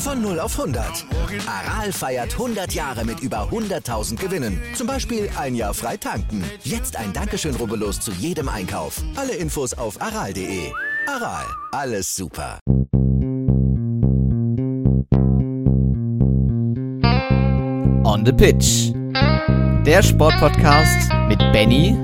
[0.00, 1.04] Von 0 auf 100.
[1.46, 4.58] Aral feiert 100 Jahre mit über 100.000 Gewinnen.
[4.74, 6.42] Zum Beispiel ein Jahr frei tanken.
[6.64, 9.02] Jetzt ein Dankeschön, rubbellos zu jedem Einkauf.
[9.14, 10.72] Alle Infos auf aral.de.
[11.06, 12.58] Aral, alles super.
[18.04, 18.92] On the Pitch.
[19.84, 21.94] Der Sportpodcast mit Benny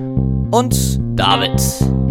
[0.51, 2.06] und David.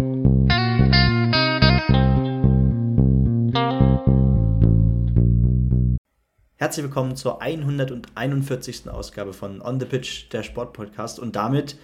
[6.58, 8.88] Herzlich willkommen zur 141.
[8.88, 11.76] Ausgabe von On the Pitch, der Sportpodcast und damit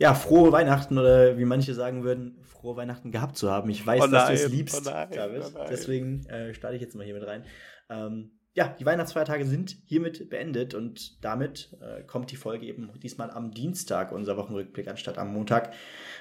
[0.00, 3.70] ja, frohe Weihnachten oder wie manche sagen würden, frohe Weihnachten gehabt zu haben.
[3.70, 5.44] Ich weiß, Oh dass du nein, es liebst, oh nein, David.
[5.46, 5.66] oh nein.
[5.70, 7.44] Deswegen äh, starte ich jetzt mal hier mit rein.
[7.90, 13.30] Ähm, ja, die Weihnachtsfeiertage sind hiermit beendet und damit äh, kommt die Folge eben diesmal
[13.30, 15.72] am Dienstag, unser Wochenrückblick, anstatt am Montag.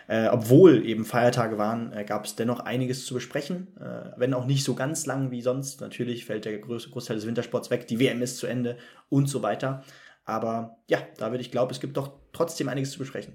[0.07, 4.45] Äh, obwohl eben Feiertage waren, äh, gab es dennoch einiges zu besprechen, äh, wenn auch
[4.45, 5.81] nicht so ganz lang wie sonst.
[5.81, 8.77] Natürlich fällt der größte Großteil des Wintersports weg, die WM ist zu Ende
[9.09, 9.83] und so weiter.
[10.23, 13.33] Aber ja, David, ich glaube, es gibt doch trotzdem einiges zu besprechen.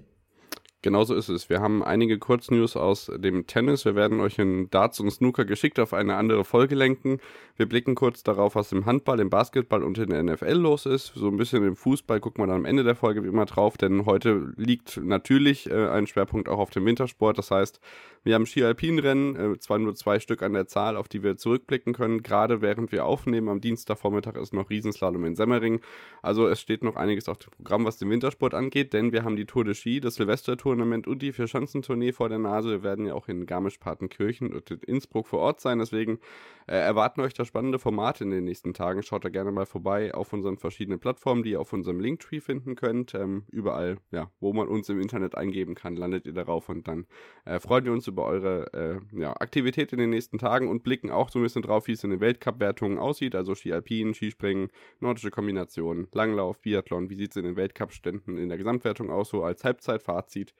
[0.83, 1.49] Genauso ist es.
[1.49, 3.85] Wir haben einige Kurznews aus dem Tennis.
[3.85, 7.19] Wir werden euch in Darts und Snooker geschickt auf eine andere Folge lenken.
[7.55, 11.13] Wir blicken kurz darauf, was im Handball, im Basketball und in der NFL los ist.
[11.15, 13.77] So ein bisschen im Fußball gucken wir dann am Ende der Folge wie immer drauf,
[13.77, 17.37] denn heute liegt natürlich äh, ein Schwerpunkt auch auf dem Wintersport.
[17.37, 17.79] Das heißt,
[18.23, 21.93] wir haben Ski-Alpin-Rennen, äh, zwar nur zwei Stück an der Zahl, auf die wir zurückblicken
[21.93, 22.23] können.
[22.23, 25.81] Gerade während wir aufnehmen, am Dienstagvormittag ist noch Riesenslalom in Semmering.
[26.21, 29.35] Also es steht noch einiges auf dem Programm, was den Wintersport angeht, denn wir haben
[29.35, 32.69] die Tour de Ski, das Silvestertournament und die Vierschanzentournee vor der Nase.
[32.69, 36.19] Wir werden ja auch in Garmisch-Partenkirchen und in Innsbruck vor Ort sein, deswegen
[36.67, 39.03] äh, erwarten euch da spannende Formate in den nächsten Tagen.
[39.03, 42.75] Schaut da gerne mal vorbei auf unseren verschiedenen Plattformen, die ihr auf unserem Linktree finden
[42.75, 43.13] könnt.
[43.15, 47.05] Ähm, überall, ja, wo man uns im Internet eingeben kann, landet ihr darauf und dann
[47.43, 51.09] äh, freuen wir uns über eure äh, ja, Aktivität in den nächsten Tagen und blicken
[51.09, 53.35] auch so ein bisschen drauf, wie es in den Weltcup-Wertungen aussieht.
[53.35, 54.69] Also Ski Alpin, Skispringen,
[54.99, 57.09] nordische Kombination, Langlauf, Biathlon.
[57.09, 60.53] Wie sieht es in den Weltcup-Ständen in der Gesamtwertung aus, so als Halbzeitfazit.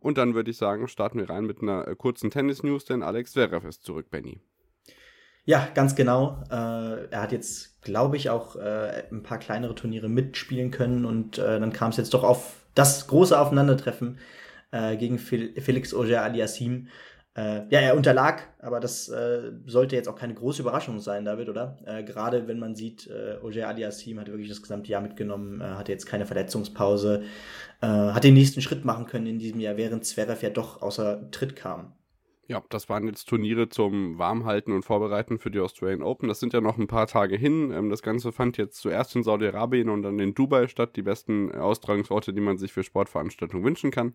[0.00, 3.32] Und dann würde ich sagen, starten wir rein mit einer äh, kurzen Tennis-News, denn Alex
[3.32, 4.40] Zverev ist zurück, Benny.
[5.44, 6.42] Ja, ganz genau.
[6.50, 11.38] Äh, er hat jetzt, glaube ich, auch äh, ein paar kleinere Turniere mitspielen können und
[11.38, 14.18] äh, dann kam es jetzt doch auf das große Aufeinandertreffen
[14.70, 16.88] äh, gegen Fel Felix Auger aliassim.
[17.36, 21.48] Äh, ja, er unterlag, aber das äh, sollte jetzt auch keine große Überraschung sein, David,
[21.48, 21.78] oder?
[21.86, 25.64] Äh, Gerade wenn man sieht, äh, Auger aliassim hat wirklich das gesamte Jahr mitgenommen, äh,
[25.64, 27.22] hatte jetzt keine Verletzungspause,
[27.80, 31.30] äh, hat den nächsten Schritt machen können in diesem Jahr, während Zverev ja doch außer
[31.30, 31.92] Tritt kam.
[32.50, 36.26] Ja, das waren jetzt Turniere zum Warmhalten und Vorbereiten für die Australian Open.
[36.26, 37.70] Das sind ja noch ein paar Tage hin.
[37.70, 40.96] Ähm, das Ganze fand jetzt zuerst in Saudi-Arabien und dann in Dubai statt.
[40.96, 44.14] Die besten Austragungsorte, die man sich für Sportveranstaltungen wünschen kann.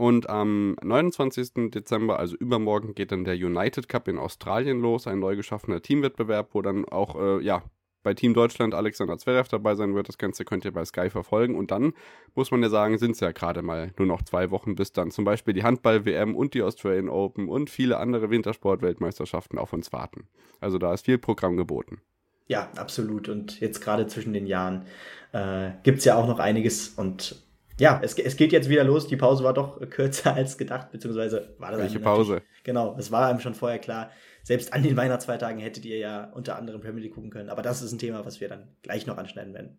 [0.00, 1.70] Und am 29.
[1.70, 6.54] Dezember, also übermorgen, geht dann der United Cup in Australien los, ein neu geschaffener Teamwettbewerb,
[6.54, 7.62] wo dann auch, äh, ja,
[8.02, 10.08] bei Team Deutschland Alexander Zverev dabei sein wird.
[10.08, 11.54] Das Ganze könnt ihr bei Sky verfolgen.
[11.54, 11.92] Und dann
[12.34, 15.10] muss man ja sagen, sind es ja gerade mal nur noch zwei Wochen, bis dann
[15.10, 20.28] zum Beispiel die Handball-WM und die Australian Open und viele andere Wintersport-Weltmeisterschaften auf uns warten.
[20.60, 22.00] Also da ist viel Programm geboten.
[22.46, 23.28] Ja, absolut.
[23.28, 24.86] Und jetzt gerade zwischen den Jahren
[25.32, 26.88] äh, gibt es ja auch noch einiges.
[26.88, 27.36] Und
[27.80, 29.06] ja, es, es geht jetzt wieder los.
[29.06, 32.42] Die Pause war doch kürzer als gedacht, beziehungsweise war das Welche Pause?
[32.62, 34.10] Genau, es war einem schon vorher klar.
[34.42, 37.48] Selbst an den Weihnachtsfeiertagen hättet ihr ja unter anderem Premier League gucken können.
[37.48, 39.78] Aber das ist ein Thema, was wir dann gleich noch anschneiden werden.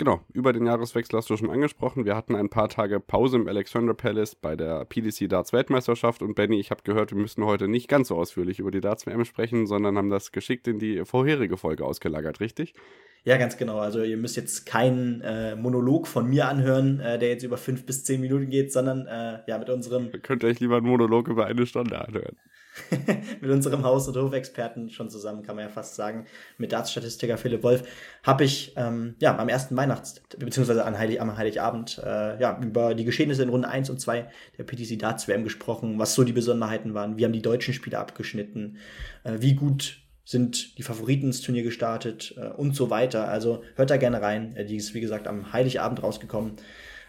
[0.00, 2.06] Genau, über den Jahreswechsel hast du schon angesprochen.
[2.06, 6.34] Wir hatten ein paar Tage Pause im Alexander Palace bei der PDC Darts Weltmeisterschaft und
[6.34, 9.26] Benny, ich habe gehört, wir müssen heute nicht ganz so ausführlich über die Darts WM
[9.26, 12.72] sprechen, sondern haben das geschickt in die vorherige Folge ausgelagert, richtig?
[13.24, 13.78] Ja, ganz genau.
[13.78, 17.84] Also ihr müsst jetzt keinen äh, Monolog von mir anhören, äh, der jetzt über fünf
[17.84, 20.08] bis zehn Minuten geht, sondern äh, ja mit unserem.
[20.14, 22.38] Ihr könnt euch lieber einen Monolog über eine Stunde anhören.
[23.40, 26.26] mit unserem Haus- und Hofexperten schon zusammen, kann man ja fast sagen,
[26.58, 27.82] mit Darts-Statistiker Philipp Wolf,
[28.22, 30.20] habe ich ähm, ja am ersten Weihnachts-
[30.84, 34.28] an Heilig, am Heiligabend äh, ja, über die Geschehnisse in Runde 1 und 2
[34.58, 37.98] der PTC Darts WM gesprochen, was so die Besonderheiten waren, wie haben die deutschen Spiele
[37.98, 38.78] abgeschnitten,
[39.24, 40.00] äh, wie gut
[40.30, 43.28] sind die Favoriten ins Turnier gestartet äh, und so weiter.
[43.28, 44.54] Also hört da gerne rein.
[44.54, 46.52] Äh, die ist, wie gesagt, am Heiligabend rausgekommen.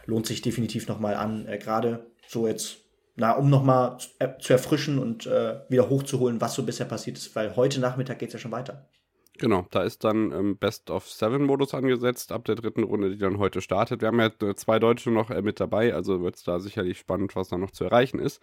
[0.08, 1.46] Lohnt sich definitiv nochmal an.
[1.48, 2.78] Äh, Gerade so jetzt,
[3.16, 7.18] na, um nochmal zu, äh, zu erfrischen und äh, wieder hochzuholen, was so bisher passiert
[7.18, 8.88] ist, weil heute Nachmittag geht's ja schon weiter.
[9.38, 13.18] Genau, da ist dann ähm, Best of Seven Modus angesetzt ab der dritten Runde, die
[13.18, 14.02] dann heute startet.
[14.02, 17.00] Wir haben ja äh, zwei Deutsche noch äh, mit dabei, also wird es da sicherlich
[17.00, 18.40] spannend, was da noch zu erreichen ist.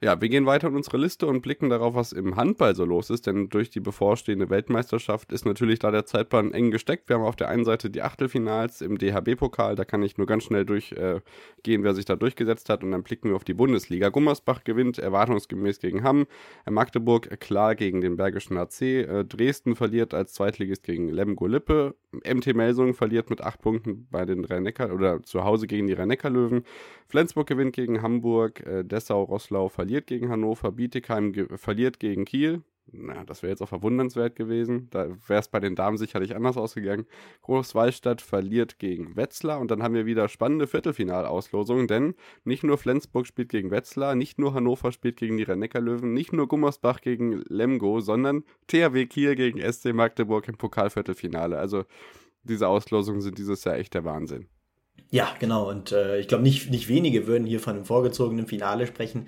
[0.00, 3.10] Ja, wir gehen weiter in unsere Liste und blicken darauf, was im Handball so los
[3.10, 7.08] ist, denn durch die bevorstehende Weltmeisterschaft ist natürlich da der Zeitplan eng gesteckt.
[7.08, 10.44] Wir haben auf der einen Seite die Achtelfinals im DHB-Pokal, da kann ich nur ganz
[10.44, 11.20] schnell durchgehen,
[11.66, 14.10] äh, wer sich da durchgesetzt hat und dann blicken wir auf die Bundesliga.
[14.10, 16.28] Gummersbach gewinnt erwartungsgemäß gegen Hamm,
[16.70, 22.94] Magdeburg klar gegen den Bergischen AC, äh, Dresden verliert als Zweitligist gegen Lemgo-Lippe, MT Melsung
[22.94, 26.62] verliert mit acht Punkten bei den Rhein-Neckar oder zu Hause gegen die Rhein-Neckar-Löwen,
[27.08, 32.60] Flensburg gewinnt gegen Hamburg, äh, Dessau-Rosslau verliert verliert gegen Hannover, Bietigheim verliert gegen Kiel.
[32.92, 34.88] Na, das wäre jetzt auch verwundernswert gewesen.
[34.90, 37.06] Da wäre es bei den Damen sicherlich anders ausgegangen.
[37.40, 42.14] Großwallstadt verliert gegen Wetzlar und dann haben wir wieder spannende Viertelfinalauslosungen, denn
[42.44, 46.34] nicht nur Flensburg spielt gegen Wetzlar, nicht nur Hannover spielt gegen die rhein löwen nicht
[46.34, 51.58] nur Gummersbach gegen Lemgo, sondern THW Kiel gegen SC Magdeburg im Pokalviertelfinale.
[51.58, 51.84] Also
[52.42, 54.48] diese Auslosungen sind dieses Jahr echt der Wahnsinn.
[55.10, 55.68] Ja, genau.
[55.68, 59.26] Und äh, ich glaube, nicht, nicht wenige würden hier von einem vorgezogenen Finale sprechen.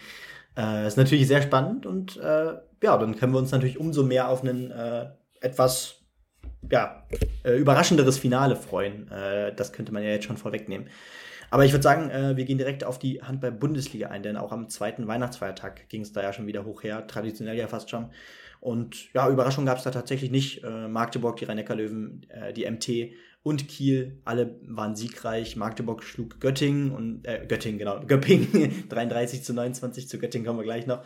[0.57, 4.29] Äh, ist natürlich sehr spannend und äh, ja, dann können wir uns natürlich umso mehr
[4.29, 5.11] auf ein äh,
[5.41, 6.01] etwas
[6.71, 7.05] ja,
[7.45, 9.11] äh, überraschenderes Finale freuen.
[9.11, 10.89] Äh, das könnte man ja jetzt schon vorwegnehmen.
[11.51, 14.69] Aber ich würde sagen, äh, wir gehen direkt auf die Handball-Bundesliga ein, denn auch am
[14.69, 18.11] zweiten Weihnachtsfeiertag ging es da ja schon wieder hoch her, traditionell ja fast schon.
[18.61, 20.63] Und ja, Überraschung gab es da tatsächlich nicht.
[20.63, 25.57] Magdeburg, die Rhein-Neckar-Löwen, die MT und Kiel, alle waren siegreich.
[25.57, 30.65] Magdeburg schlug Göttingen und äh, Göttingen, genau, Göpping 33 zu 29, zu Göttingen kommen wir
[30.65, 31.05] gleich noch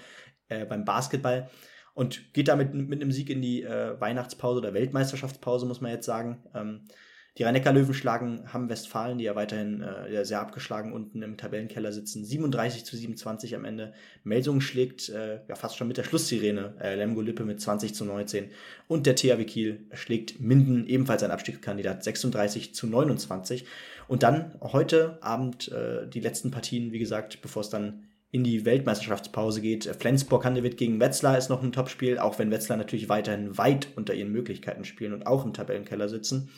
[0.49, 1.49] äh, beim Basketball.
[1.95, 6.07] Und geht damit mit einem Sieg in die äh, Weihnachtspause oder Weltmeisterschaftspause, muss man jetzt
[6.07, 6.43] sagen.
[6.53, 6.89] Ähm,
[7.37, 12.25] die Rhein-Neckar-Löwen schlagen Hamm Westfalen, die ja weiterhin äh, sehr abgeschlagen unten im Tabellenkeller sitzen.
[12.25, 13.93] 37 zu 27 am Ende.
[14.23, 18.05] Melsungen schlägt äh, ja fast schon mit der Schlusssirene äh, Lemgo Lippe mit 20 zu
[18.05, 18.51] 19.
[18.87, 23.65] Und der THW Kiel schlägt Minden, ebenfalls ein Abstiegskandidat, 36 zu 29.
[24.07, 28.65] Und dann heute Abend äh, die letzten Partien, wie gesagt, bevor es dann in die
[28.65, 29.85] Weltmeisterschaftspause geht.
[29.99, 34.15] Flensburg Handewitt gegen Wetzlar ist noch ein Topspiel, auch wenn Wetzlar natürlich weiterhin weit unter
[34.15, 36.51] ihren Möglichkeiten spielen und auch im Tabellenkeller sitzen.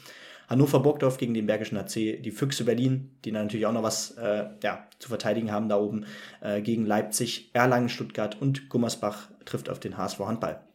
[0.48, 4.46] Hannover Burgdorf gegen den Bergischen AC, die Füchse Berlin, die natürlich auch noch was äh,
[4.62, 6.06] ja, zu verteidigen haben da oben,
[6.40, 10.66] äh, gegen Leipzig, Erlangen, Stuttgart und Gummersbach trifft auf den HSV Handball.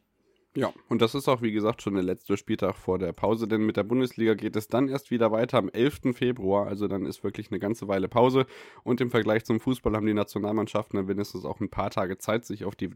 [0.53, 3.65] Ja, und das ist auch, wie gesagt, schon der letzte Spieltag vor der Pause, denn
[3.65, 6.13] mit der Bundesliga geht es dann erst wieder weiter am 11.
[6.13, 8.45] Februar, also dann ist wirklich eine ganze Weile Pause.
[8.83, 12.43] Und im Vergleich zum Fußball haben die Nationalmannschaften dann wenigstens auch ein paar Tage Zeit,
[12.43, 12.89] sich auf, die,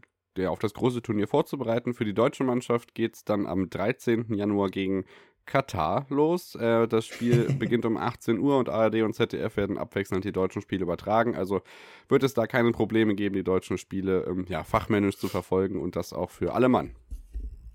[0.46, 1.94] auf das große Turnier vorzubereiten.
[1.94, 4.34] Für die deutsche Mannschaft geht es dann am 13.
[4.34, 5.06] Januar gegen
[5.46, 6.54] Katar los.
[6.56, 10.60] Äh, das Spiel beginnt um 18 Uhr und ARD und ZDF werden abwechselnd die deutschen
[10.60, 11.34] Spiele übertragen.
[11.36, 11.62] Also
[12.08, 15.96] wird es da keine Probleme geben, die deutschen Spiele ähm, ja, fachmännisch zu verfolgen und
[15.96, 16.90] das auch für alle Mann.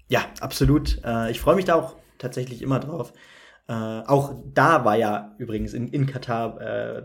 [0.08, 1.02] Ja, absolut.
[1.04, 3.14] Äh, ich freue mich da auch tatsächlich immer drauf.
[3.68, 7.04] Äh, auch da war ja übrigens in, in Katar äh,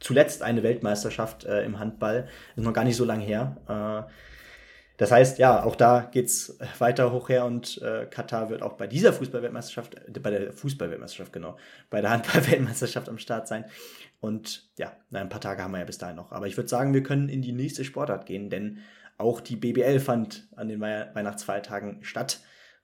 [0.00, 2.28] zuletzt eine Weltmeisterschaft äh, im Handball.
[2.56, 4.08] Ist noch gar nicht so lange her.
[4.98, 8.74] Äh, das heißt, ja, auch da geht's weiter hoch her und äh, Katar wird auch
[8.74, 11.56] bei dieser Fußballweltmeisterschaft, äh, bei der Fußballweltmeisterschaft, genau,
[11.88, 13.64] bei der Handballweltmeisterschaft am Start sein.
[14.20, 16.32] Und ja, ein paar Tage haben wir ja bis dahin noch.
[16.32, 18.78] Aber ich würde sagen, wir können in die nächste Sportart gehen, denn
[19.16, 22.40] auch die BBL fand an den Weihnachtsfeiertagen statt.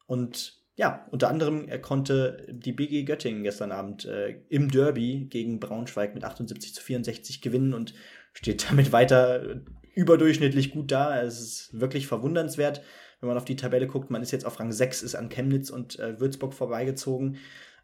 [0.07, 5.61] Und ja, unter anderem er konnte die BG Göttingen gestern Abend äh, im Derby gegen
[5.61, 7.95] Braunschweig mit 78 zu 64 gewinnen und
[8.33, 9.63] steht damit weiter
[9.95, 11.21] überdurchschnittlich gut da.
[11.23, 12.83] Es ist wirklich verwundernswert,
[13.21, 14.11] wenn man auf die Tabelle guckt.
[14.11, 17.39] Man ist jetzt auf Rang 6, ist an Chemnitz und äh, Würzburg vorbeigezogen.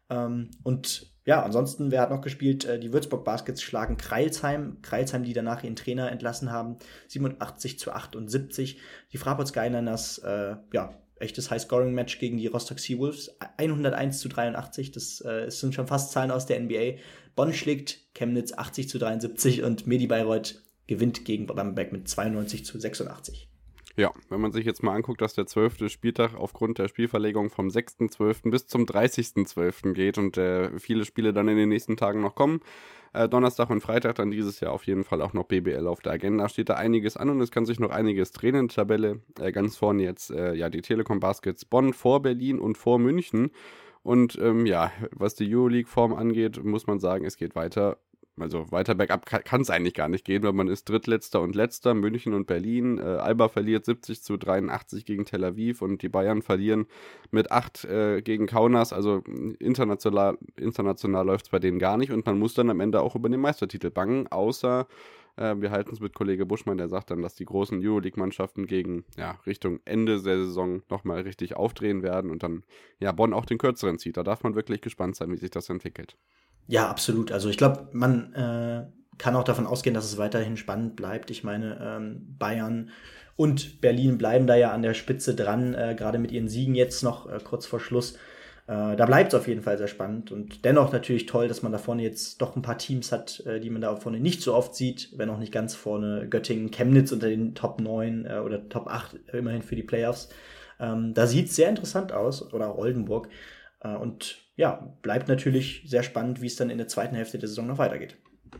[0.09, 2.65] Ähm, und ja, ansonsten, wer hat noch gespielt?
[2.65, 4.81] Äh, die Würzburg Baskets schlagen Kreilsheim.
[4.81, 6.77] Kreilsheim, die danach ihren Trainer entlassen haben.
[7.07, 8.79] 87 zu 78.
[9.13, 13.37] Die Fraport Skyliners, äh, ja, echtes High-Scoring-Match gegen die Rostock Seawolves.
[13.57, 14.91] 101 zu 83.
[14.91, 16.99] Das äh, sind schon fast Zahlen aus der NBA.
[17.35, 22.79] Bonn schlägt Chemnitz 80 zu 73 und Medi Bayreuth gewinnt gegen Bamberg mit 92 zu
[22.79, 23.47] 86.
[23.97, 27.67] Ja, wenn man sich jetzt mal anguckt, dass der zwölfte Spieltag aufgrund der Spielverlegung vom
[27.67, 28.49] 6.12.
[28.49, 29.93] bis zum 30.12.
[29.93, 32.61] geht und äh, viele Spiele dann in den nächsten Tagen noch kommen.
[33.13, 36.13] Äh, Donnerstag und Freitag dann dieses Jahr auf jeden Fall auch noch BBL auf der
[36.13, 36.47] Agenda.
[36.47, 39.19] Steht da einiges an und es kann sich noch einiges drehen Tabelle.
[39.39, 43.51] Äh, ganz vorne jetzt äh, ja die Telekom Baskets Bonn vor Berlin und vor München.
[44.03, 47.97] Und ähm, ja, was die Euroleague-Form angeht, muss man sagen, es geht weiter
[48.39, 51.93] also weiter bergab kann es eigentlich gar nicht gehen, weil man ist Drittletzter und Letzter,
[51.93, 52.97] München und Berlin.
[52.97, 56.87] Äh, Alba verliert 70 zu 83 gegen Tel Aviv und die Bayern verlieren
[57.29, 58.93] mit 8 äh, gegen Kaunas.
[58.93, 59.23] Also
[59.59, 63.15] international, international läuft es bei denen gar nicht und man muss dann am Ende auch
[63.15, 64.87] über den Meistertitel bangen, außer
[65.37, 69.05] äh, wir halten es mit Kollege Buschmann, der sagt dann, dass die großen Euroleague-Mannschaften gegen
[69.17, 72.63] ja, Richtung Ende der Saison nochmal richtig aufdrehen werden und dann
[72.99, 74.17] ja Bonn auch den kürzeren zieht.
[74.17, 76.17] Da darf man wirklich gespannt sein, wie sich das entwickelt.
[76.71, 77.33] Ja, absolut.
[77.33, 78.85] Also ich glaube, man äh,
[79.17, 81.29] kann auch davon ausgehen, dass es weiterhin spannend bleibt.
[81.29, 82.91] Ich meine, ähm, Bayern
[83.35, 87.03] und Berlin bleiben da ja an der Spitze dran, äh, gerade mit ihren Siegen jetzt
[87.03, 88.13] noch äh, kurz vor Schluss.
[88.67, 91.73] Äh, da bleibt es auf jeden Fall sehr spannend und dennoch natürlich toll, dass man
[91.73, 94.53] da vorne jetzt doch ein paar Teams hat, äh, die man da vorne nicht so
[94.55, 98.69] oft sieht, wenn auch nicht ganz vorne Göttingen, Chemnitz unter den Top 9 äh, oder
[98.69, 100.29] Top 8 immerhin für die Playoffs.
[100.79, 103.27] Ähm, da sieht es sehr interessant aus oder auch Oldenburg.
[103.81, 107.49] Äh, und ja, bleibt natürlich sehr spannend, wie es dann in der zweiten Hälfte der
[107.49, 108.15] Saison noch weitergeht.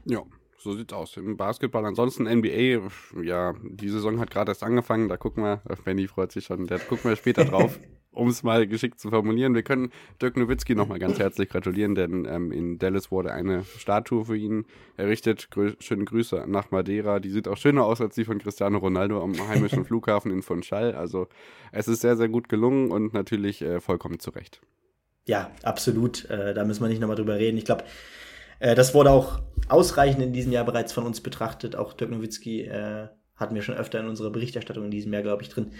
[0.05, 0.23] Ja,
[0.57, 1.15] so sieht's aus.
[1.15, 2.89] Im Basketball ansonsten NBA,
[3.21, 6.79] ja, die Saison hat gerade erst angefangen, da gucken wir, Benny freut sich schon, da
[6.79, 7.77] gucken wir später drauf,
[8.11, 9.53] um es mal geschickt zu formulieren.
[9.53, 14.25] Wir können Dirk Nowitzki nochmal ganz herzlich gratulieren, denn ähm, in Dallas wurde eine Statue
[14.25, 14.65] für ihn
[14.97, 15.51] errichtet.
[15.51, 17.19] Grü schöne Grüße nach Madeira.
[17.19, 20.95] Die sieht auch schöner aus als die von Cristiano Ronaldo am heimischen Flughafen in Funchal.
[20.95, 21.27] Also
[21.71, 24.61] es ist sehr, sehr gut gelungen und natürlich äh, vollkommen zurecht.
[25.25, 26.29] Ja, absolut.
[26.29, 27.57] Äh, da müssen wir nicht nochmal drüber reden.
[27.57, 27.83] Ich glaube,
[28.59, 31.75] äh, das wurde auch ausreichend in diesem Jahr bereits von uns betrachtet.
[31.75, 35.43] Auch Dirk Nowitzki äh, hatten wir schon öfter in unserer Berichterstattung in diesem Jahr, glaube
[35.43, 35.71] ich, drin.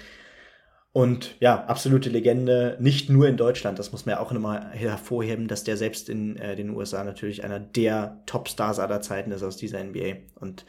[0.94, 5.48] Und ja, absolute Legende, nicht nur in Deutschland, das muss man ja auch nochmal hervorheben,
[5.48, 9.56] dass der selbst in äh, den USA natürlich einer der Top-Stars aller Zeiten ist aus
[9.56, 10.18] dieser NBA.
[10.36, 10.66] Und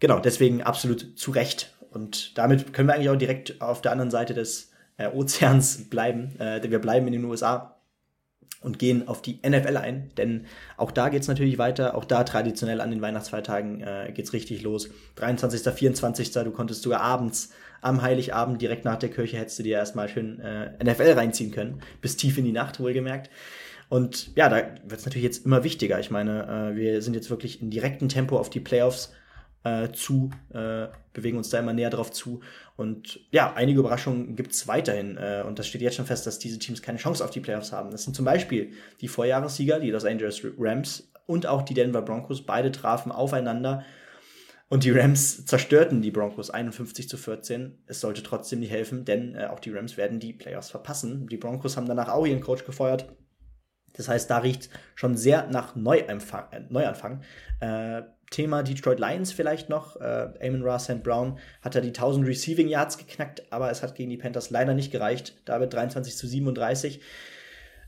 [0.00, 1.76] genau, deswegen absolut zu Recht.
[1.90, 6.34] Und damit können wir eigentlich auch direkt auf der anderen Seite des äh, Ozeans bleiben.
[6.40, 7.73] Äh, wir bleiben in den USA
[8.64, 11.94] und gehen auf die NFL ein, denn auch da geht's natürlich weiter.
[11.94, 14.88] Auch da traditionell an den Weihnachtsfeiertagen äh, geht's richtig los.
[15.16, 16.32] 23., 24.
[16.32, 20.40] Du konntest sogar abends am Heiligabend direkt nach der Kirche hättest du dir erstmal schön
[20.40, 23.30] äh, NFL reinziehen können, bis tief in die Nacht wohlgemerkt.
[23.90, 26.00] Und ja, da wird's natürlich jetzt immer wichtiger.
[26.00, 29.12] Ich meine, äh, wir sind jetzt wirklich in direktem Tempo auf die Playoffs
[29.64, 32.40] äh, zu, äh, bewegen uns da immer näher drauf zu.
[32.76, 35.16] Und ja, einige Überraschungen gibt's weiterhin.
[35.16, 37.72] Äh, und das steht jetzt schon fest, dass diese Teams keine Chance auf die Playoffs
[37.72, 37.90] haben.
[37.90, 42.44] Das sind zum Beispiel die Vorjahressieger, die Los Angeles Rams und auch die Denver Broncos.
[42.44, 43.84] Beide trafen aufeinander.
[44.68, 47.84] Und die Rams zerstörten die Broncos 51 zu 14.
[47.86, 51.26] Es sollte trotzdem nicht helfen, denn äh, auch die Rams werden die Playoffs verpassen.
[51.28, 53.14] Die Broncos haben danach auch ihren Coach gefeuert.
[53.94, 56.50] Das heißt, da riecht schon sehr nach Neuanfang.
[56.50, 57.22] Äh, Neuanfang.
[57.60, 58.02] Äh,
[58.34, 59.94] Thema Detroit Lions vielleicht noch.
[60.00, 61.04] Äh, Amon Ra St.
[61.04, 64.74] Brown hat da die 1000 Receiving Yards geknackt, aber es hat gegen die Panthers leider
[64.74, 65.34] nicht gereicht.
[65.44, 67.00] David 23 zu 37.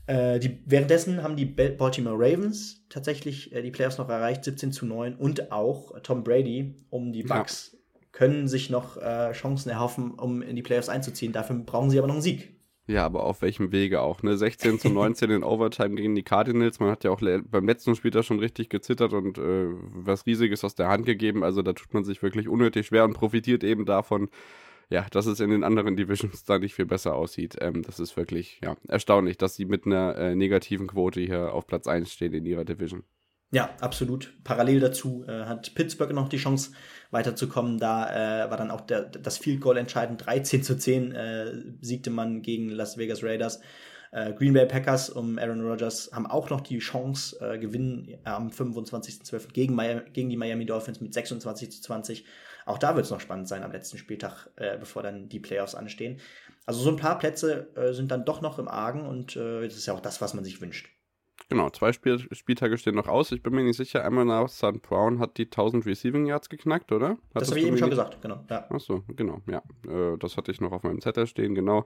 [0.07, 4.85] Äh, die, währenddessen haben die Baltimore Ravens tatsächlich äh, die Playoffs noch erreicht, 17 zu
[4.85, 5.15] 9.
[5.15, 7.99] Und auch Tom Brady um die Bucks ja.
[8.13, 11.33] können sich noch äh, Chancen erhoffen, um in die Playoffs einzuziehen.
[11.33, 12.56] Dafür brauchen sie aber noch einen Sieg.
[12.87, 14.37] Ja, aber auf welchem Wege auch, ne?
[14.37, 16.79] 16 zu 19 in Overtime gegen die Cardinals.
[16.79, 20.63] Man hat ja auch beim letzten Spiel da schon richtig gezittert und äh, was Riesiges
[20.63, 21.43] aus der Hand gegeben.
[21.43, 24.29] Also da tut man sich wirklich unnötig schwer und profitiert eben davon,
[24.89, 27.57] ja, dass es in den anderen Divisions da nicht viel besser aussieht.
[27.59, 31.67] Ähm, das ist wirklich, ja, erstaunlich, dass sie mit einer äh, negativen Quote hier auf
[31.67, 33.03] Platz 1 stehen in ihrer Division.
[33.51, 34.33] Ja, absolut.
[34.43, 36.71] Parallel dazu äh, hat Pittsburgh noch die Chance
[37.11, 37.79] weiterzukommen.
[37.79, 40.25] Da äh, war dann auch der, das Field Goal entscheidend.
[40.25, 43.61] 13 zu 10 äh, siegte man gegen Las Vegas Raiders.
[44.11, 48.49] Äh, Green Bay Packers um Aaron Rodgers haben auch noch die Chance, äh, gewinnen am
[48.49, 49.53] 25.12.
[49.53, 49.77] Gegen,
[50.11, 52.25] gegen die Miami Dolphins mit 26 zu 20.
[52.65, 55.73] Auch da wird es noch spannend sein am letzten Spieltag, äh, bevor dann die Playoffs
[55.73, 56.19] anstehen.
[56.65, 59.77] Also so ein paar Plätze äh, sind dann doch noch im Argen und äh, das
[59.77, 60.89] ist ja auch das, was man sich wünscht.
[61.49, 63.31] Genau, zwei Spiel Spieltage stehen noch aus.
[63.31, 64.03] Ich bin mir nicht sicher.
[64.03, 64.81] Einmal nach St.
[64.81, 67.11] Brown hat die 1000 Receiving Yards geknackt, oder?
[67.11, 68.43] Hat das, habe ich eben schon gesagt, genau.
[68.49, 68.69] Ja.
[68.69, 69.61] Achso, genau, ja.
[69.87, 71.85] Äh, das hatte ich noch auf meinem Zettel stehen, genau.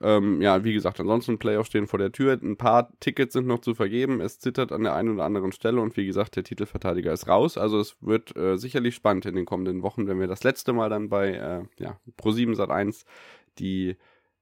[0.00, 2.38] Ähm, ja, wie gesagt, ansonsten Playoffs stehen vor der Tür.
[2.42, 4.20] Ein paar Tickets sind noch zu vergeben.
[4.20, 7.56] Es zittert an der einen oder anderen Stelle und wie gesagt, der Titelverteidiger ist raus.
[7.56, 10.90] Also es wird äh, sicherlich spannend in den kommenden Wochen, wenn wir das letzte Mal
[10.90, 13.04] dann bei äh, ja, Pro7 Sat1
[13.58, 13.96] die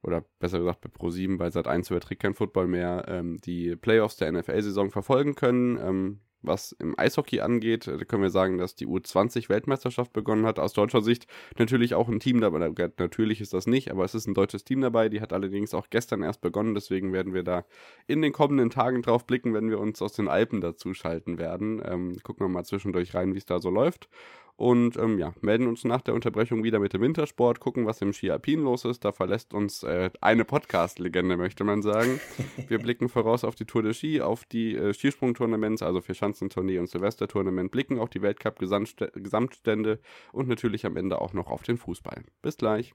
[0.05, 4.17] oder besser gesagt bei Pro7 bei Sat1 über Trick kein Football mehr, ähm, die Playoffs
[4.17, 5.79] der NFL-Saison verfolgen können.
[5.79, 10.59] Ähm, was im Eishockey angeht, können wir sagen, dass die U20-Weltmeisterschaft begonnen hat.
[10.59, 11.27] Aus deutscher Sicht
[11.59, 12.71] natürlich auch ein Team dabei.
[12.99, 15.09] Natürlich ist das nicht, aber es ist ein deutsches Team dabei.
[15.09, 16.75] Die hat allerdings auch gestern erst begonnen.
[16.75, 17.65] Deswegen werden wir da
[18.07, 21.83] in den kommenden Tagen drauf blicken, wenn wir uns aus den Alpen dazu schalten werden.
[21.85, 24.09] Ähm, gucken wir mal zwischendurch rein, wie es da so läuft.
[24.57, 28.13] Und ähm, ja, melden uns nach der Unterbrechung wieder mit dem Wintersport, gucken, was im
[28.13, 29.05] Ski Alpin los ist.
[29.05, 32.21] Da verlässt uns äh, eine Podcast-Legende, möchte man sagen.
[32.69, 36.79] Wir blicken voraus auf die Tour de Ski, auf die äh, Skisprung-Tournaments, also für Schanzentournee
[36.79, 39.99] und Silvestertournament, blicken auf die Weltcup-Gesamtstände
[40.33, 42.23] und natürlich am Ende auch noch auf den Fußball.
[42.41, 42.95] Bis gleich.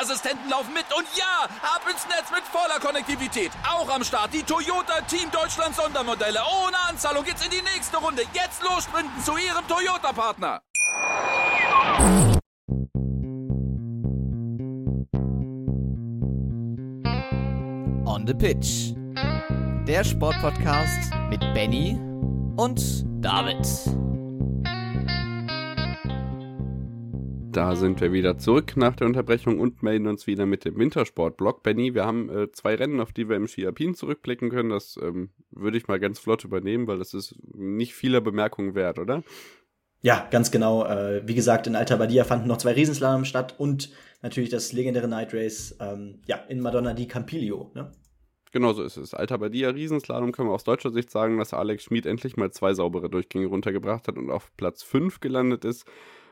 [0.00, 0.84] Sicherheitsassistenten laufen mit.
[0.96, 3.50] Und ja, ab ins Netz mit voller Konnektivität.
[3.68, 6.40] Auch am Start die Toyota Team Deutschland Sondermodelle.
[6.64, 8.22] Ohne Anzahlung geht's in die nächste Runde.
[8.32, 10.60] Jetzt los sprinten zu ihrem Toyota-Partner.
[18.06, 18.94] On the Pitch.
[19.86, 21.98] Der Sportpodcast mit Benny
[22.56, 22.80] und
[23.24, 23.66] David.
[27.52, 31.64] Da sind wir wieder zurück nach der Unterbrechung und melden uns wieder mit dem Wintersport-Blog.
[31.64, 34.70] Benny, wir haben äh, zwei Rennen, auf die wir im Ski Alpin zurückblicken können.
[34.70, 39.00] Das ähm, würde ich mal ganz flott übernehmen, weil das ist nicht vieler Bemerkungen wert,
[39.00, 39.24] oder?
[40.00, 40.84] Ja, ganz genau.
[40.84, 43.90] Äh, wie gesagt, in Alta Badia fanden noch zwei Riesenslalom statt und
[44.22, 47.72] natürlich das legendäre Night Race ähm, ja, in Madonna di Campiglio.
[47.74, 47.90] Ne?
[48.52, 49.12] Genau so ist es.
[49.12, 52.74] Alta Badia Riesenslalom können wir aus deutscher Sicht sagen, dass Alex Schmid endlich mal zwei
[52.74, 55.84] saubere Durchgänge runtergebracht hat und auf Platz 5 gelandet ist.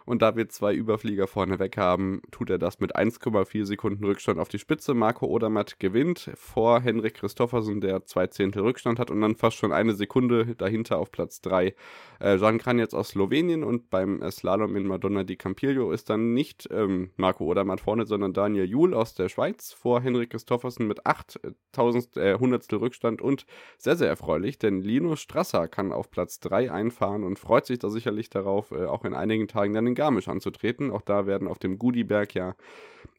[0.08, 4.40] Und da wir zwei Überflieger vorne weg haben, tut er das mit 1,4 Sekunden Rückstand
[4.40, 4.94] auf die Spitze.
[4.94, 9.70] Marco Odermatt gewinnt vor Henrik Christoffersen, der zwei Zehntel Rückstand hat und dann fast schon
[9.70, 11.74] eine Sekunde dahinter auf Platz 3.
[12.20, 16.32] Äh, Jean Kran jetzt aus Slowenien und beim Slalom in Madonna di Campiglio ist dann
[16.32, 21.04] nicht ähm, Marco Odermatt vorne, sondern Daniel Juhl aus der Schweiz vor Henrik Christoffersen mit
[21.04, 23.44] 8000 äh, Hundertstel Rückstand und
[23.76, 27.90] sehr, sehr erfreulich, denn Linus Strasser kann auf Platz 3 einfahren und freut sich da
[27.90, 30.92] sicherlich darauf, äh, auch in einigen Tagen dann den Garmisch anzutreten.
[30.92, 32.54] Auch da werden auf dem Gudiberg ja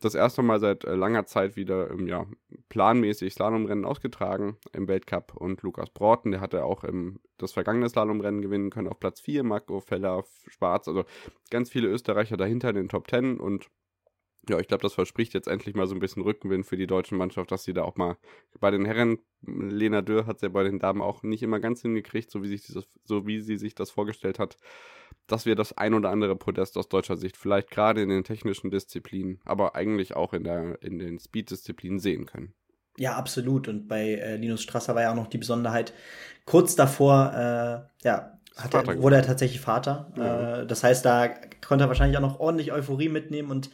[0.02, 2.26] das erste Mal seit äh, langer Zeit wieder ähm, ja,
[2.70, 5.36] planmäßig Slalomrennen ausgetragen im Weltcup.
[5.36, 9.44] Und Lukas Broughton, der hatte auch im, das vergangene Slalomrennen gewinnen können auf Platz 4,
[9.44, 11.04] Marco Feller, Schwarz, also
[11.52, 13.70] ganz viele Österreicher dahinter in den Top 10 und
[14.50, 17.16] ja, ich glaube, das verspricht jetzt endlich mal so ein bisschen Rückenwind für die deutsche
[17.16, 18.18] Mannschaft, dass sie da auch mal
[18.60, 21.82] bei den Herren, Lena Dürr hat es ja bei den Damen auch nicht immer ganz
[21.82, 24.58] hingekriegt, so wie, sich dieses, so wie sie sich das vorgestellt hat,
[25.28, 28.72] dass wir das ein oder andere Podest aus deutscher Sicht vielleicht gerade in den technischen
[28.72, 32.54] Disziplinen, aber eigentlich auch in, der, in den Speed-Disziplinen sehen können.
[32.98, 33.68] Ja, absolut.
[33.68, 35.94] Und bei äh, Linus Strasser war ja auch noch die Besonderheit,
[36.46, 40.12] kurz davor, äh, ja, er, wurde er tatsächlich Vater.
[40.18, 40.62] Ja.
[40.62, 41.30] Äh, das heißt, da
[41.66, 43.70] konnte er wahrscheinlich auch noch ordentlich Euphorie mitnehmen und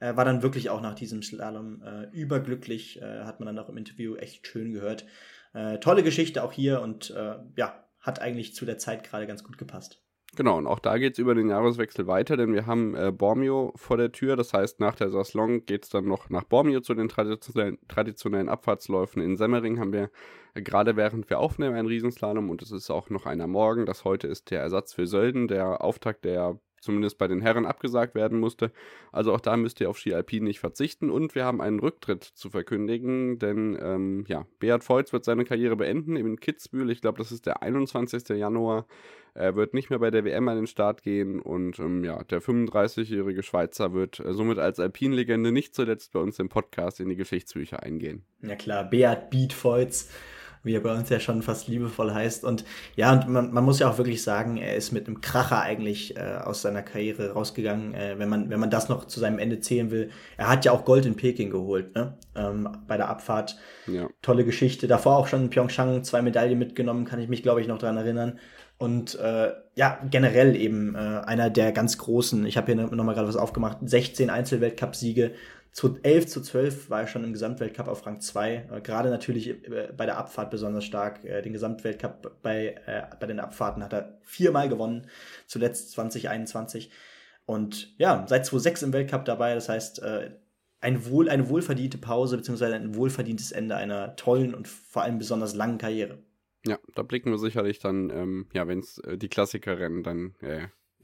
[0.00, 3.00] äh, war dann wirklich auch nach diesem Slalom äh, überglücklich.
[3.00, 5.06] Äh, hat man dann auch im Interview echt schön gehört.
[5.52, 9.44] Äh, tolle Geschichte auch hier und äh, ja, hat eigentlich zu der Zeit gerade ganz
[9.44, 10.00] gut gepasst.
[10.36, 13.72] Genau, und auch da geht es über den Jahreswechsel weiter, denn wir haben äh, Bormio
[13.76, 14.34] vor der Tür.
[14.34, 18.48] Das heißt, nach der Saslong geht es dann noch nach Bormio zu den traditionellen, traditionellen
[18.48, 19.22] Abfahrtsläufen.
[19.22, 20.10] In Semmering haben wir
[20.54, 23.86] gerade während wir aufnehmen einen Riesenslalom und es ist auch noch einer morgen.
[23.86, 28.14] Das heute ist der Ersatz für Sölden, der Auftakt der zumindest bei den Herren abgesagt
[28.14, 28.70] werden musste.
[29.10, 31.10] Also auch da müsst ihr auf Ski Alpin nicht verzichten.
[31.10, 35.76] Und wir haben einen Rücktritt zu verkündigen, denn ähm, ja, Beat Voits wird seine Karriere
[35.76, 36.90] beenden in Kitzbühel.
[36.90, 38.28] Ich glaube, das ist der 21.
[38.28, 38.86] Januar.
[39.36, 42.40] Er wird nicht mehr bei der WM an den Start gehen und ähm, ja, der
[42.40, 47.16] 35-jährige Schweizer wird äh, somit als Alpinlegende nicht zuletzt bei uns im Podcast in die
[47.16, 48.22] Geschichtsbücher eingehen.
[48.42, 50.08] Ja klar, Beat Beat Voits
[50.64, 52.42] wie er bei uns ja schon fast liebevoll heißt.
[52.42, 52.64] Und
[52.96, 56.16] ja, und man, man muss ja auch wirklich sagen, er ist mit einem Kracher eigentlich
[56.16, 59.60] äh, aus seiner Karriere rausgegangen, äh, wenn, man, wenn man das noch zu seinem Ende
[59.60, 60.10] zählen will.
[60.36, 62.14] Er hat ja auch Gold in Peking geholt, ne?
[62.34, 63.56] Ähm, bei der Abfahrt.
[63.86, 64.08] Ja.
[64.22, 64.88] Tolle Geschichte.
[64.88, 67.96] Davor auch schon in Pyeongchang zwei Medaillen mitgenommen, kann ich mich, glaube ich, noch dran
[67.96, 68.40] erinnern.
[68.78, 73.28] Und äh, ja, generell eben äh, einer der ganz großen, ich habe hier nochmal gerade
[73.28, 75.32] was aufgemacht, 16 Einzelweltcup-Siege,
[75.74, 78.68] zu 11 zu 12 war er schon im Gesamtweltcup auf Rang 2.
[78.70, 81.24] Äh, gerade natürlich äh, bei der Abfahrt besonders stark.
[81.24, 85.08] Äh, den Gesamtweltcup bei, äh, bei den Abfahrten hat er viermal gewonnen,
[85.48, 86.92] zuletzt 2021.
[87.44, 89.56] Und ja, seit 2006 im Weltcup dabei.
[89.56, 90.30] Das heißt, äh,
[90.80, 95.56] ein wohl, eine wohlverdiente Pause beziehungsweise ein wohlverdientes Ende einer tollen und vor allem besonders
[95.56, 96.22] langen Karriere.
[96.64, 100.36] Ja, da blicken wir sicherlich dann, ähm, ja, wenn es äh, die Klassiker rennen, dann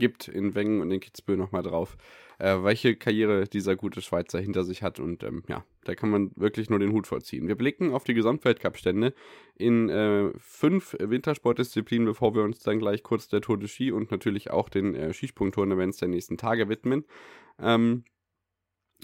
[0.00, 1.96] gibt in Wengen und in Kitzbühel nochmal drauf,
[2.40, 4.98] äh, welche Karriere dieser gute Schweizer hinter sich hat.
[4.98, 7.46] Und ähm, ja, da kann man wirklich nur den Hut vollziehen.
[7.46, 9.14] Wir blicken auf die Gesamtweltcup-Stände
[9.54, 14.10] in äh, fünf Wintersportdisziplinen, bevor wir uns dann gleich kurz der Tour de Ski und
[14.10, 17.04] natürlich auch den äh, Skisprung-Tournaments der nächsten Tage widmen.
[17.60, 18.04] Ähm,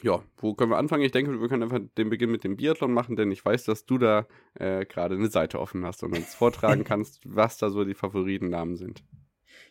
[0.03, 1.03] ja, wo können wir anfangen?
[1.05, 3.87] Ich denke, wir können einfach den Beginn mit dem Biathlon machen, denn ich weiß, dass
[3.87, 7.85] du da äh, gerade eine Seite offen hast und uns vortragen kannst, was da so
[7.85, 9.03] die Favoritennamen sind.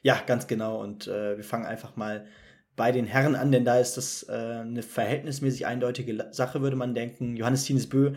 [0.05, 0.79] Ja, ganz genau.
[0.79, 2.27] Und äh, wir fangen einfach mal
[2.75, 6.93] bei den Herren an, denn da ist das äh, eine verhältnismäßig eindeutige Sache, würde man
[6.93, 7.35] denken.
[7.35, 8.13] Johannes Tines Bö,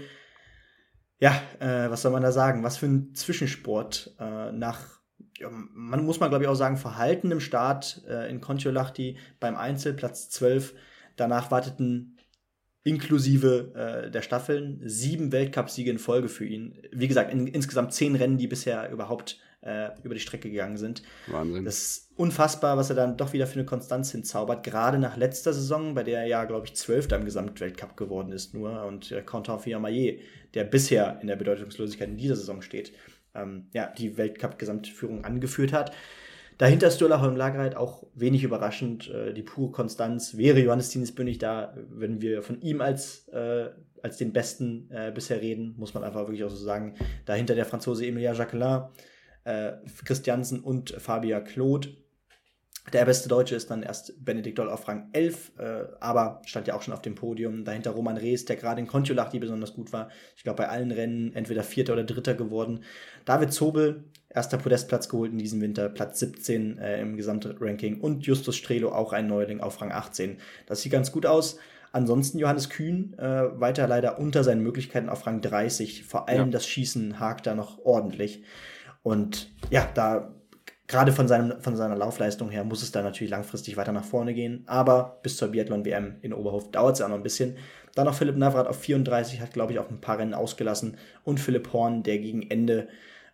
[1.19, 2.63] ja, äh, was soll man da sagen?
[2.63, 5.01] Was für ein Zwischensport äh, nach,
[5.39, 9.95] ja, man muss mal glaube ich auch sagen, verhaltenem Start äh, in Kontiolahti beim Einzel,
[9.95, 10.75] Platz 12.
[11.17, 12.19] Danach warteten
[12.85, 16.83] inklusive äh, der Staffeln sieben Weltcupsiege in Folge für ihn.
[16.93, 21.03] Wie gesagt, in, insgesamt zehn Rennen, die bisher überhaupt äh, über die Strecke gegangen sind.
[21.27, 21.65] Wahnsinn.
[21.65, 24.65] Das ist unfassbar, was er dann doch wieder für eine Konstanz hinzaubert.
[24.65, 28.55] Gerade nach letzter Saison, bei der er ja, glaube ich, Zwölfter im Gesamtweltcup geworden ist
[28.55, 28.85] nur.
[28.85, 30.21] Und äh, Quentin Fillon-Maillet,
[30.55, 32.93] der bisher in der Bedeutungslosigkeit in dieser Saison steht,
[33.35, 35.93] ähm, ja, die Weltcup-Gesamtführung angeführt hat.
[36.59, 39.09] Dahinter Sturla Holm Lagereit auch wenig überraschend.
[39.09, 43.71] Äh, die pure Konstanz wäre Johannes Tienes Bündig da, wenn wir von ihm als, äh,
[44.03, 46.95] als den Besten äh, bisher reden, muss man einfach wirklich auch so sagen.
[47.27, 48.89] Dahinter der Franzose Emilia Jacquelin,
[49.49, 49.73] äh,
[50.05, 51.89] Christiansen und Fabia Claude.
[52.93, 56.75] Der beste Deutsche ist dann erst Benedikt Doll auf Rang 11, äh, aber stand ja
[56.75, 57.65] auch schon auf dem Podium.
[57.65, 60.11] Dahinter Roman Rees, der gerade in Kontiolahti besonders gut war.
[60.37, 62.81] Ich glaube, bei allen Rennen entweder Vierter oder Dritter geworden.
[63.27, 68.01] David Zobel, erster Podestplatz geholt in diesem Winter, Platz 17 äh, im Gesamtranking.
[68.01, 70.39] Und Justus Strelo, auch ein Neuling auf Rang 18.
[70.67, 71.59] Das sieht ganz gut aus.
[71.93, 76.05] Ansonsten Johannes Kühn äh, weiter leider unter seinen Möglichkeiten auf Rang 30.
[76.05, 76.53] Vor allem ja.
[76.53, 78.43] das Schießen hakt da noch ordentlich.
[79.03, 80.35] Und ja, da
[80.89, 84.35] gerade von, seinem, von seiner Laufleistung her muss es da natürlich langfristig weiter nach vorne
[84.35, 84.65] gehen.
[84.67, 87.57] Aber bis zur Biathlon-WM in Oberhof dauert es ja noch ein bisschen.
[87.95, 90.97] Dann noch Philipp Navrat auf 34, hat, glaube ich, auch ein paar Rennen ausgelassen.
[91.25, 92.89] Und Philipp Horn, der gegen Ende,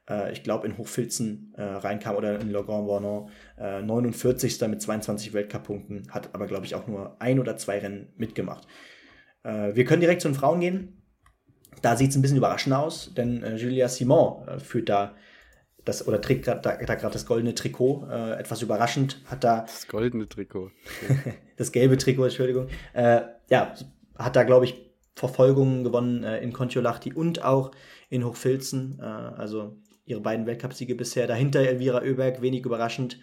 [0.09, 4.69] äh, ich glaube, in Hochfilzen äh, reinkam oder in Le Grand Bornand, äh, 49.
[4.69, 8.67] mit 22 Weltcup-Punkten, hat aber, glaube ich, auch nur ein oder zwei Rennen mitgemacht.
[9.45, 11.03] Äh, wir können direkt zu den Frauen gehen.
[11.83, 15.15] Da sieht es ein bisschen überraschend aus, denn äh, Julia Simon äh, führt da
[15.85, 18.07] das oder trägt da, da gerade das goldene Trikot.
[18.11, 19.63] Äh, etwas überraschend hat da.
[19.63, 20.71] Das goldene Trikot.
[21.57, 22.69] das gelbe Trikot, Entschuldigung.
[22.93, 23.75] Äh, ja,
[24.17, 27.71] hat da, glaube ich, Verfolgungen gewonnen äh, in Kontiolahti und auch
[28.09, 28.99] in Hochfilzen.
[29.01, 31.27] Äh, also ihre beiden Weltcupsiege bisher.
[31.27, 33.19] Dahinter Elvira Oeberg, wenig überraschend.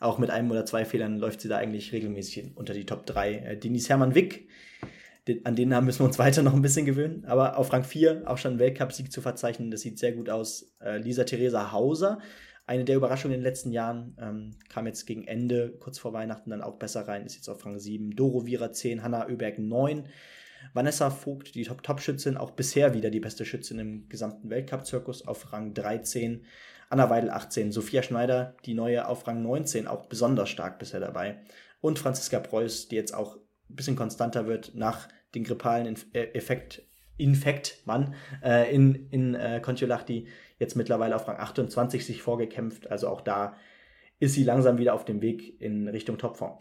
[0.00, 3.34] Auch mit einem oder zwei Fehlern läuft sie da eigentlich regelmäßig unter die Top 3.
[3.34, 4.48] Äh, Denise Hermann Wick
[5.44, 7.24] an den Namen müssen wir uns weiter noch ein bisschen gewöhnen.
[7.26, 10.74] Aber auf Rang 4 auch schon ein Weltcup-Sieg zu verzeichnen, das sieht sehr gut aus.
[10.80, 12.18] Äh, Lisa Theresa Hauser,
[12.66, 16.50] eine der Überraschungen in den letzten Jahren, ähm, kam jetzt gegen Ende, kurz vor Weihnachten,
[16.50, 18.16] dann auch besser rein, ist jetzt auf Rang 7.
[18.16, 20.08] Doro Vira 10, Hanna Oeberg 9.
[20.72, 25.74] Vanessa Vogt, die Top-Top-Schützin, auch bisher wieder die beste Schützin im gesamten Weltcup-Zirkus, auf Rang
[25.74, 26.44] 13.
[26.88, 27.72] Anna Weidel 18.
[27.72, 31.40] Sophia Schneider, die neue auf Rang 19, auch besonders stark bisher dabei.
[31.80, 33.36] Und Franziska Preuß, die jetzt auch
[33.70, 36.82] ein bisschen konstanter wird nach den grippalen Inf äh, Effekt,
[37.16, 40.26] Infekt, Mann, äh, in, in äh, Kontiolahti
[40.58, 42.90] jetzt mittlerweile auf Rang 28 sich vorgekämpft.
[42.90, 43.56] Also auch da
[44.18, 46.58] ist sie langsam wieder auf dem Weg in Richtung Topform.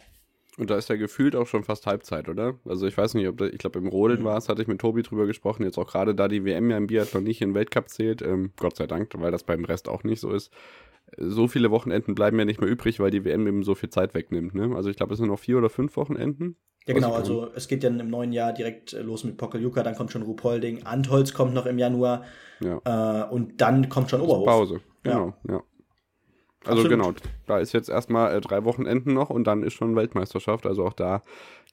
[0.57, 2.59] Und da ist ja gefühlt auch schon fast Halbzeit, oder?
[2.65, 4.25] Also ich weiß nicht, ob da, ich glaube im Rodeln mhm.
[4.25, 6.77] war es, hatte ich mit Tobi drüber gesprochen, jetzt auch gerade da die WM ja
[6.77, 9.89] im Biathlon nicht in den Weltcup zählt, ähm, Gott sei Dank, weil das beim Rest
[9.89, 10.51] auch nicht so ist
[11.17, 14.13] so viele Wochenenden bleiben ja nicht mehr übrig, weil die WM eben so viel Zeit
[14.13, 14.55] wegnimmt.
[14.55, 14.75] Ne?
[14.75, 16.57] Also ich glaube, es sind noch vier oder fünf Wochenenden.
[16.85, 17.13] Ja, genau.
[17.13, 20.21] Also es geht dann im neuen Jahr direkt äh, los mit Pokeljuka, dann kommt schon
[20.21, 22.23] Rupolding, Antholz kommt noch im Januar
[22.59, 22.81] ja.
[23.23, 24.45] äh, und dann kommt schon Oberhof.
[24.45, 25.53] Pause, genau, ja.
[25.55, 25.63] ja.
[26.65, 26.89] Also Absolut.
[26.91, 27.13] genau,
[27.45, 30.65] da ist jetzt erstmal äh, drei Wochenenden noch und dann ist schon Weltmeisterschaft.
[30.65, 31.21] Also auch da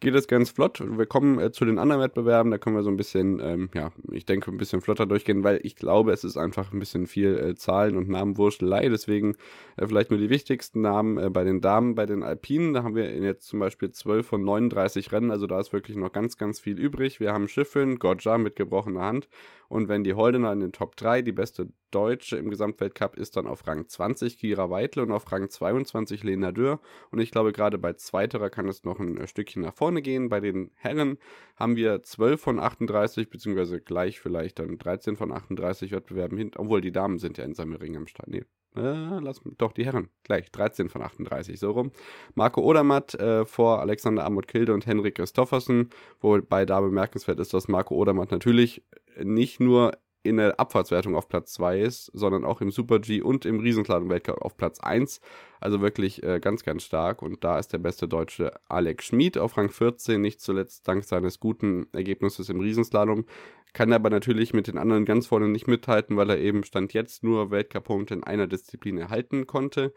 [0.00, 0.82] geht es ganz flott.
[0.84, 3.92] Wir kommen äh, zu den anderen Wettbewerben, da können wir so ein bisschen, ähm, ja,
[4.10, 7.38] ich denke, ein bisschen flotter durchgehen, weil ich glaube, es ist einfach ein bisschen viel
[7.38, 8.88] äh, Zahlen und Namenwurstelei.
[8.88, 9.36] Deswegen
[9.76, 12.72] äh, vielleicht nur die wichtigsten Namen äh, bei den Damen, bei den Alpinen.
[12.72, 16.12] Da haben wir jetzt zum Beispiel 12 von 39 Rennen, also da ist wirklich noch
[16.12, 17.20] ganz, ganz viel übrig.
[17.20, 19.28] Wir haben Schiffin, Gorja mit gebrochener Hand
[19.70, 23.46] und wenn die Holdener in den Top 3, die beste Deutsche im Gesamtweltcup ist dann
[23.46, 26.80] auf Rang 20 Kira Weidle und auf Rang 22 Lena Dürr.
[27.10, 30.28] Und ich glaube, gerade bei zweiterer kann es noch ein Stückchen nach vorne vorne gehen.
[30.28, 31.18] Bei den Herren
[31.56, 36.80] haben wir 12 von 38, beziehungsweise gleich vielleicht dann 13 von 38 Wettbewerben hin, obwohl
[36.80, 38.28] die Damen sind ja in Sammering am Start.
[38.28, 38.44] Nee,
[38.76, 40.08] äh, lass doch die Herren.
[40.22, 41.90] Gleich 13 von 38, so rum.
[42.34, 47.66] Marco Odermatt äh, vor Alexander Amut Kilde und Henrik Christoffersen, wobei da bemerkenswert ist, dass
[47.66, 48.84] Marco Odermatt natürlich
[49.20, 49.90] nicht nur
[50.22, 54.42] in der Abfahrtswertung auf Platz 2 ist, sondern auch im Super G und im Riesenslalom-Weltcup
[54.42, 55.20] auf Platz 1.
[55.60, 57.22] Also wirklich äh, ganz, ganz stark.
[57.22, 61.40] Und da ist der beste Deutsche Alex Schmid auf Rang 14, nicht zuletzt dank seines
[61.40, 63.24] guten Ergebnisses im Riesenslalom.
[63.72, 67.22] Kann aber natürlich mit den anderen ganz vorne nicht mithalten, weil er eben Stand jetzt
[67.22, 69.94] nur Weltcup-Punkte in einer Disziplin erhalten konnte.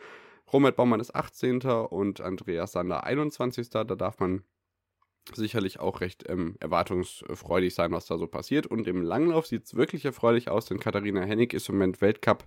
[0.51, 1.61] Robert Baumann ist 18.
[1.61, 3.69] und Andreas Sander 21.
[3.69, 4.43] Da darf man
[5.33, 8.67] sicherlich auch recht ähm, erwartungsfreudig sein, was da so passiert.
[8.67, 12.45] Und im Langlauf sieht es wirklich erfreulich aus, denn Katharina Hennig ist im Moment Weltcup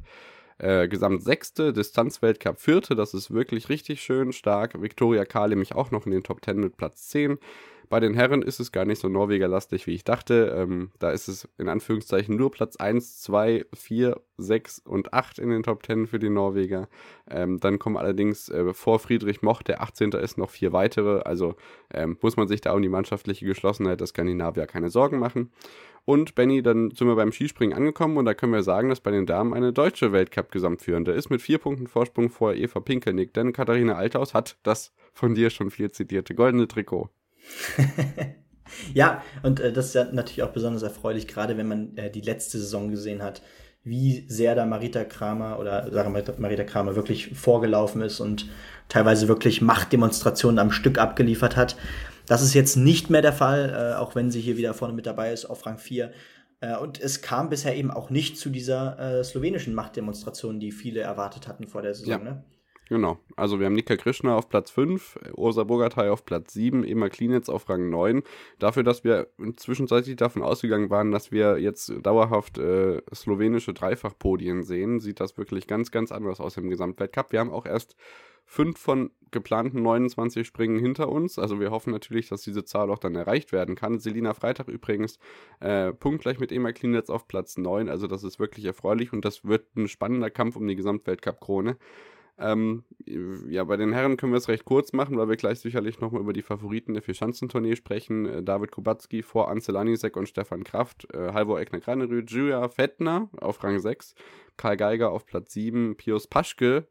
[0.58, 4.80] äh, Gesamt sechste, Distanzweltcup vierte, das ist wirklich richtig schön stark.
[4.80, 7.38] Viktoria Kahl nämlich auch noch in den Top 10 mit Platz 10.
[7.88, 10.54] Bei den Herren ist es gar nicht so Norwegerlastig, wie ich dachte.
[10.56, 15.50] Ähm, da ist es in Anführungszeichen nur Platz 1, 2, 4, 6 und 8 in
[15.50, 16.88] den Top 10 für die Norweger.
[17.30, 20.12] Ähm, dann kommen allerdings äh, vor Friedrich Moch, der 18.
[20.12, 21.20] ist, noch vier weitere.
[21.20, 21.54] Also
[21.92, 25.52] ähm, muss man sich da um die mannschaftliche Geschlossenheit der Skandinavier keine Sorgen machen.
[26.04, 29.10] Und Benny, dann sind wir beim Skispringen angekommen und da können wir sagen, dass bei
[29.10, 33.34] den Damen eine deutsche Weltcup-Gesamtführende ist mit vier Punkten Vorsprung vor Eva Pinkelnick.
[33.34, 37.10] Denn Katharina Althaus hat das von dir schon viel zitierte goldene Trikot.
[38.94, 42.20] ja, und äh, das ist ja natürlich auch besonders erfreulich, gerade wenn man äh, die
[42.20, 43.42] letzte Saison gesehen hat,
[43.84, 48.48] wie sehr da Marita Kramer oder sagen wir Marita Kramer wirklich vorgelaufen ist und
[48.88, 51.76] teilweise wirklich Machtdemonstrationen am Stück abgeliefert hat.
[52.26, 55.06] Das ist jetzt nicht mehr der Fall, äh, auch wenn sie hier wieder vorne mit
[55.06, 56.10] dabei ist auf Rang 4.
[56.60, 61.00] Äh, und es kam bisher eben auch nicht zu dieser äh, slowenischen Machtdemonstration, die viele
[61.00, 62.10] erwartet hatten vor der Saison.
[62.10, 62.18] Ja.
[62.18, 62.44] Ne?
[62.88, 63.18] Genau.
[63.34, 67.48] Also wir haben Nika Krishna auf Platz 5, Ursa Bogatay auf Platz 7, Emma Klinitz
[67.48, 68.22] auf Rang 9.
[68.60, 75.00] Dafür, dass wir zwischenzeitlich davon ausgegangen waren, dass wir jetzt dauerhaft äh, slowenische Dreifachpodien sehen,
[75.00, 77.32] sieht das wirklich ganz, ganz anders aus im Gesamtweltcup.
[77.32, 77.96] Wir haben auch erst
[78.44, 81.40] fünf von geplanten 29 Springen hinter uns.
[81.40, 83.98] Also wir hoffen natürlich, dass diese Zahl auch dann erreicht werden kann.
[83.98, 85.18] Selina Freitag übrigens
[85.58, 87.88] äh, punktgleich mit Emma Klinitz auf Platz 9.
[87.88, 91.76] Also das ist wirklich erfreulich und das wird ein spannender Kampf um die Gesamtweltcup-Krone.
[92.38, 92.84] Ähm,
[93.48, 96.20] ja, bei den Herren können wir es recht kurz machen, weil wir gleich sicherlich nochmal
[96.20, 98.26] über die Favoriten der Vierschanzentournee sprechen.
[98.26, 103.30] Äh, David Kubacki vor Ansel Anisek und Stefan Kraft, äh, Halvor Egner Granerüth, Julia Fettner
[103.40, 104.14] auf Rang 6,
[104.56, 106.88] Karl Geiger auf Platz 7, Pius Paschke,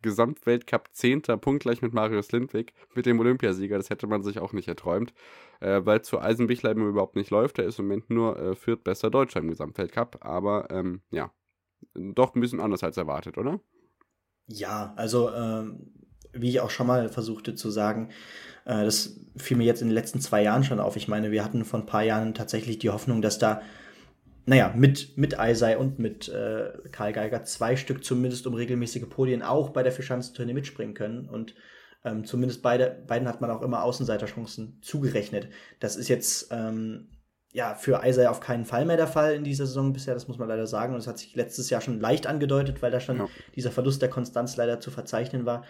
[0.00, 1.22] Gesamtweltcup 10.
[1.40, 3.76] punktgleich mit Marius Lindwig, mit dem Olympiasieger.
[3.76, 5.12] Das hätte man sich auch nicht erträumt,
[5.60, 7.58] äh, weil zu Eisenbichler überhaupt nicht läuft.
[7.58, 11.32] Er ist im Moment nur äh, viertbester Deutscher im Gesamtweltcup, aber ähm, ja,
[11.94, 13.60] doch ein bisschen anders als erwartet, oder?
[14.48, 15.92] Ja, also ähm,
[16.32, 18.10] wie ich auch schon mal versuchte zu sagen,
[18.64, 20.96] äh, das fiel mir jetzt in den letzten zwei Jahren schon auf.
[20.96, 23.60] Ich meine, wir hatten vor ein paar Jahren tatsächlich die Hoffnung, dass da,
[24.46, 29.42] naja, mit, mit Eisei und mit äh, Karl Geiger zwei Stück zumindest um regelmäßige Podien
[29.42, 31.28] auch bei der Fischanzentournee mitspringen können.
[31.28, 31.54] Und
[32.04, 35.48] ähm, zumindest beide, beiden hat man auch immer Außenseiterchancen zugerechnet.
[35.78, 37.08] Das ist jetzt ähm,
[37.52, 40.38] ja, für Eisei auf keinen Fall mehr der Fall in dieser Saison bisher, das muss
[40.38, 40.92] man leider sagen.
[40.92, 43.28] Und es hat sich letztes Jahr schon leicht angedeutet, weil da schon ja.
[43.54, 45.64] dieser Verlust der Konstanz leider zu verzeichnen war.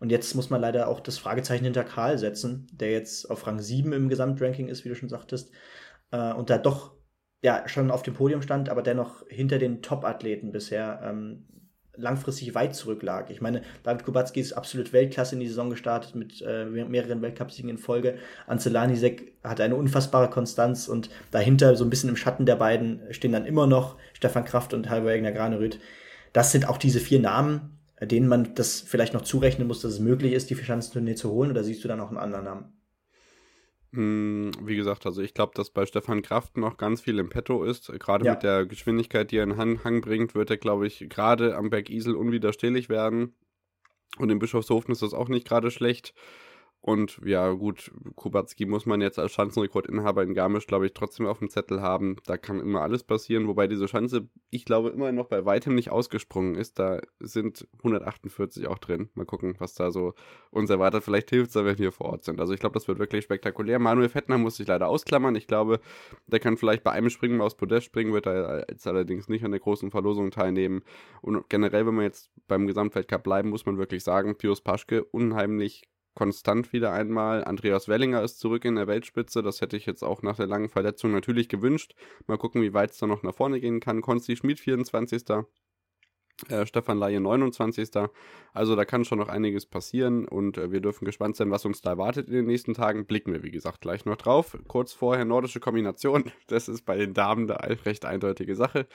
[0.00, 3.58] Und jetzt muss man leider auch das Fragezeichen hinter Karl setzen, der jetzt auf Rang
[3.58, 5.50] 7 im Gesamtranking ist, wie du schon sagtest,
[6.12, 6.94] äh, und da doch
[7.42, 11.48] ja schon auf dem Podium stand, aber dennoch hinter den Top-Athleten bisher ähm,
[11.98, 13.30] langfristig weit zurücklag.
[13.30, 17.70] Ich meine, David Kubacki ist absolut Weltklasse in die Saison gestartet mit äh, mehreren Weltcupsiegen
[17.70, 18.16] in Folge.
[18.46, 23.32] Anzelanisek hat eine unfassbare Konstanz und dahinter, so ein bisschen im Schatten der beiden, stehen
[23.32, 25.78] dann immer noch Stefan Kraft und Halvor Egner Granerüth.
[26.32, 30.00] Das sind auch diese vier Namen, denen man das vielleicht noch zurechnen muss, dass es
[30.00, 32.77] möglich ist, die Verschanzentournee zu holen, oder siehst du da noch einen anderen Namen?
[33.98, 37.64] Hm, wie gesagt, also ich glaube, dass bei Stefan Kraft noch ganz viel im Petto
[37.64, 37.90] ist.
[37.98, 38.34] Gerade ja.
[38.34, 41.68] mit der Geschwindigkeit, die er in Hang, Hang bringt, wird er, glaube ich, gerade am
[41.68, 43.34] Berg Isel unwiderstehlich werden.
[44.18, 46.14] Und in Bischofshofen ist das auch nicht gerade schlecht.
[46.80, 51.40] Und ja, gut, Kubacki muss man jetzt als Schanzenrekordinhaber in Garmisch, glaube ich, trotzdem auf
[51.40, 52.16] dem Zettel haben.
[52.24, 55.90] Da kann immer alles passieren, wobei diese Schanze, ich glaube, immer noch bei weitem nicht
[55.90, 56.78] ausgesprungen ist.
[56.78, 59.10] Da sind 148 auch drin.
[59.14, 60.14] Mal gucken, was da so
[60.50, 61.02] uns erwartet.
[61.02, 62.40] Vielleicht hilft es, wenn wir vor Ort sind.
[62.40, 63.80] Also ich glaube, das wird wirklich spektakulär.
[63.80, 65.34] Manuel Fettner muss sich leider ausklammern.
[65.34, 65.80] Ich glaube,
[66.26, 69.44] der kann vielleicht bei einem Springen mal aus Podest springen, wird er jetzt allerdings nicht
[69.44, 70.82] an der großen Verlosung teilnehmen.
[71.22, 75.82] Und generell, wenn wir jetzt beim Gesamtweltcup bleiben, muss man wirklich sagen, Pius Paschke unheimlich
[76.18, 77.44] konstant wieder einmal.
[77.44, 79.40] Andreas Wellinger ist zurück in der Weltspitze.
[79.40, 81.94] Das hätte ich jetzt auch nach der langen Verletzung natürlich gewünscht.
[82.26, 84.00] Mal gucken, wie weit es da noch nach vorne gehen kann.
[84.00, 85.22] Konsti Schmid 24.
[86.48, 87.88] Äh, Stefan Laie 29.
[88.52, 91.80] Also da kann schon noch einiges passieren und äh, wir dürfen gespannt sein, was uns
[91.80, 93.06] da erwartet in den nächsten Tagen.
[93.06, 94.56] Blicken wir, wie gesagt, gleich noch drauf.
[94.68, 96.24] Kurz vorher nordische Kombination.
[96.46, 98.86] Das ist bei den Damen eine recht eindeutige Sache.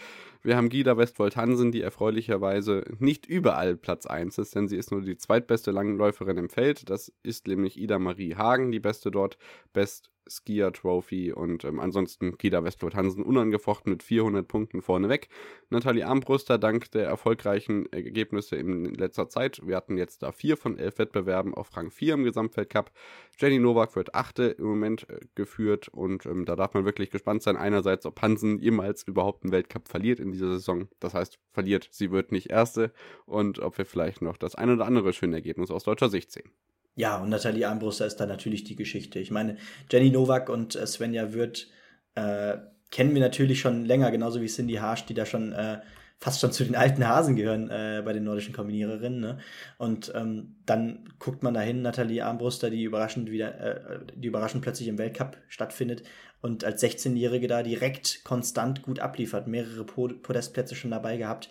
[0.41, 4.91] Wir haben Gida Westwold Hansen, die erfreulicherweise nicht überall Platz 1 ist, denn sie ist
[4.91, 6.89] nur die zweitbeste Langläuferin im Feld.
[6.89, 9.37] Das ist nämlich Ida Marie Hagen, die beste dort.
[9.71, 15.29] Best Skier Trophy und ähm, ansonsten Kida Westwood Hansen unangefochten mit 400 Punkten vorneweg.
[15.69, 19.61] Nathalie Armbruster dank der erfolgreichen Ergebnisse in letzter Zeit.
[19.65, 22.91] Wir hatten jetzt da vier von elf Wettbewerben auf Rang 4 im Gesamtweltcup.
[23.37, 27.43] Jenny Nowak wird achte im Moment äh, geführt und ähm, da darf man wirklich gespannt
[27.43, 27.57] sein.
[27.57, 30.87] Einerseits, ob Hansen jemals überhaupt einen Weltcup verliert in dieser Saison.
[30.99, 32.91] Das heißt, verliert, sie wird nicht erste
[33.25, 36.49] und ob wir vielleicht noch das ein oder andere schöne Ergebnis aus deutscher Sicht sehen.
[36.95, 39.19] Ja, und Nathalie Armbruster ist da natürlich die Geschichte.
[39.19, 39.57] Ich meine,
[39.91, 41.67] Jenny Nowak und äh, Svenja Wirth
[42.15, 42.57] äh,
[42.91, 45.79] kennen wir natürlich schon länger, genauso wie Cindy Harsch, die da schon äh,
[46.19, 49.19] fast schon zu den alten Hasen gehören äh, bei den nordischen Kombiniererinnen.
[49.19, 49.39] Ne?
[49.77, 54.87] Und ähm, dann guckt man dahin, Nathalie Armbruster, die überraschend wieder, äh, die überraschend plötzlich
[54.87, 56.03] im Weltcup stattfindet
[56.41, 61.49] und als 16-Jährige da direkt konstant gut abliefert, mehrere Podestplätze schon dabei gehabt.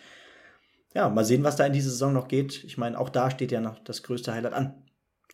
[0.95, 2.65] Ja, mal sehen, was da in dieser Saison noch geht.
[2.65, 4.82] Ich meine, auch da steht ja noch das größte Highlight an.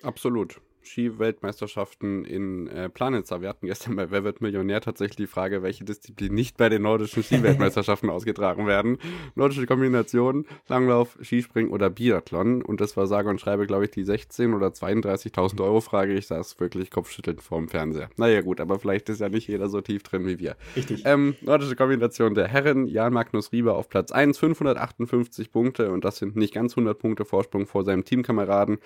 [0.02, 0.61] Absolut.
[0.88, 3.40] Ski-Weltmeisterschaften in äh, Planitzer.
[3.40, 6.82] Wir hatten gestern bei Wer wird Millionär tatsächlich die Frage, welche Disziplinen nicht bei den
[6.82, 8.98] nordischen Ski-Weltmeisterschaften ausgetragen werden.
[9.34, 12.62] Nordische Kombination, Langlauf, Skispringen oder Biathlon.
[12.62, 16.14] Und das war sage und schreibe, glaube ich, die 16 oder 32.000 Euro Frage.
[16.14, 18.08] Ich saß wirklich kopfschüttelnd vorm Fernseher.
[18.16, 20.56] Naja, gut, aber vielleicht ist ja nicht jeder so tief drin wie wir.
[20.74, 21.02] Richtig.
[21.04, 26.16] Ähm, nordische Kombination der Herren, Jan Magnus Rieber auf Platz 1, 558 Punkte und das
[26.16, 28.78] sind nicht ganz 100 Punkte Vorsprung vor seinem Teamkameraden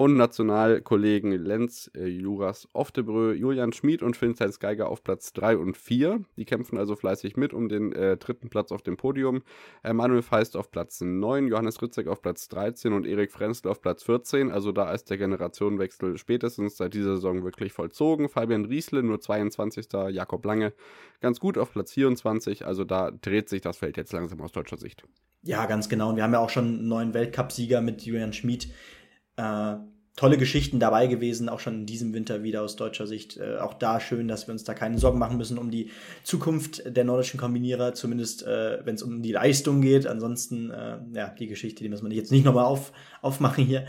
[0.00, 5.76] und Nationalkollegen Lenz äh, Juras Oftebrö, Julian Schmid und Vincent Geiger auf Platz 3 und
[5.76, 6.24] 4.
[6.38, 9.42] Die kämpfen also fleißig mit um den äh, dritten Platz auf dem Podium.
[9.84, 13.82] Äh, Manuel Feist auf Platz 9, Johannes Ritzek auf Platz 13 und Erik Frenzel auf
[13.82, 14.50] Platz 14.
[14.50, 18.30] Also da ist der Generationenwechsel spätestens seit dieser Saison wirklich vollzogen.
[18.30, 19.88] Fabian Riesle nur 22.
[20.12, 20.72] Jakob Lange
[21.20, 22.64] ganz gut auf Platz 24.
[22.64, 25.04] Also da dreht sich das Feld jetzt langsam aus deutscher Sicht.
[25.42, 26.08] Ja, ganz genau.
[26.08, 28.72] Und wir haben ja auch schon einen neuen Weltcupsieger mit Julian Schmid
[29.40, 29.76] äh,
[30.16, 33.36] tolle Geschichten dabei gewesen, auch schon in diesem Winter wieder aus deutscher Sicht.
[33.36, 35.90] Äh, auch da schön, dass wir uns da keine Sorgen machen müssen um die
[36.24, 40.06] Zukunft der nordischen Kombinierer, zumindest äh, wenn es um die Leistung geht.
[40.06, 42.92] Ansonsten, äh, ja, die Geschichte, die müssen wir jetzt nicht nochmal auf,
[43.22, 43.86] aufmachen hier.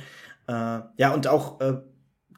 [0.47, 1.77] Äh, ja, und auch äh,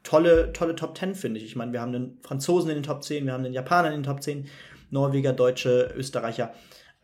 [0.04, 1.46] tolle, tolle Top 10, finde ich.
[1.46, 3.96] Ich meine, wir haben den Franzosen in den Top 10, wir haben den Japaner in
[3.96, 4.48] den Top 10,
[4.92, 6.54] Norweger, Deutsche, Österreicher.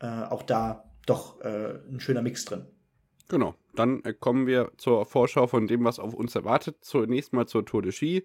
[0.00, 2.66] Äh, auch da doch ein schöner Mix drin.
[3.30, 3.54] Genau.
[3.74, 6.78] Dann äh, kommen wir zur Vorschau von dem, was auf uns erwartet.
[6.80, 8.24] Zunächst mal zur Tour de Ski.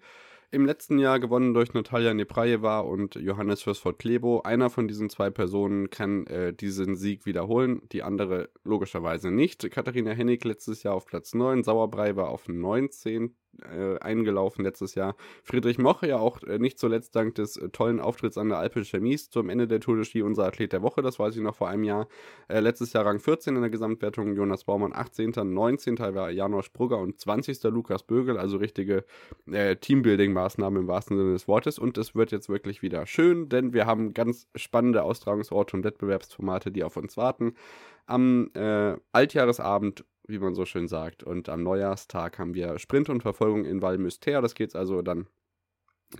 [0.50, 4.42] Im letzten Jahr gewonnen durch Natalia Neprajeva und Johannes Fürsford Klebo.
[4.42, 9.68] Einer von diesen zwei Personen kann äh, diesen Sieg wiederholen, die andere logischerweise nicht.
[9.70, 15.16] Katharina Hennig letztes Jahr auf Platz 9, Sauerbrei war auf 19 äh, eingelaufen letztes Jahr.
[15.42, 18.84] Friedrich Moch ja auch äh, nicht zuletzt dank des äh, tollen Auftritts an der Alpe
[18.84, 21.56] Chemise zum Ende der Tour de Ski unser Athlet der Woche, das weiß ich noch
[21.56, 22.08] vor einem Jahr.
[22.48, 25.98] Äh, letztes Jahr Rang 14 in der Gesamtwertung, Jonas Baumann 18., 19.
[25.98, 27.62] war Janosch Brugger und 20.
[27.64, 29.04] Lukas Bögel, also richtige
[29.50, 33.72] äh, Teambuilding-Maßnahmen im wahrsten Sinne des Wortes und es wird jetzt wirklich wieder schön, denn
[33.72, 37.54] wir haben ganz spannende Austragungsorte und Wettbewerbsformate, die auf uns warten.
[38.06, 41.22] Am äh, Altjahresabend wie man so schön sagt.
[41.22, 44.42] Und am Neujahrstag haben wir Sprint und Verfolgung in Val Müster.
[44.42, 45.26] Das geht also dann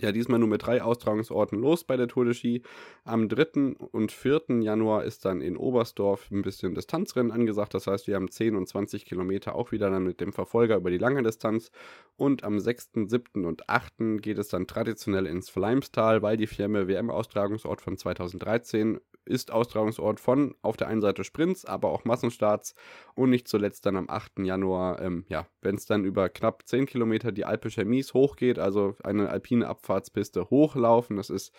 [0.01, 2.61] ja diesmal nur mit drei Austragungsorten los bei der Tour de Ski.
[3.03, 3.75] Am 3.
[3.91, 4.61] und 4.
[4.61, 7.73] Januar ist dann in Oberstdorf ein bisschen Distanzrennen angesagt.
[7.73, 10.91] Das heißt, wir haben 10 und 20 Kilometer auch wieder dann mit dem Verfolger über
[10.91, 11.71] die lange Distanz.
[12.15, 13.45] Und am 6., 7.
[13.45, 14.21] und 8.
[14.21, 20.55] geht es dann traditionell ins Fleimstal, weil die Firma WM-Austragungsort von 2013 ist Austragungsort von
[20.61, 22.73] auf der einen Seite Sprints, aber auch Massenstarts
[23.15, 24.39] und nicht zuletzt dann am 8.
[24.39, 28.95] Januar, ähm, ja, wenn es dann über knapp 10 Kilometer die Alpe Chemise hochgeht, also
[29.03, 31.17] eine alpine Abfahrtspiste hochlaufen.
[31.17, 31.53] Das ist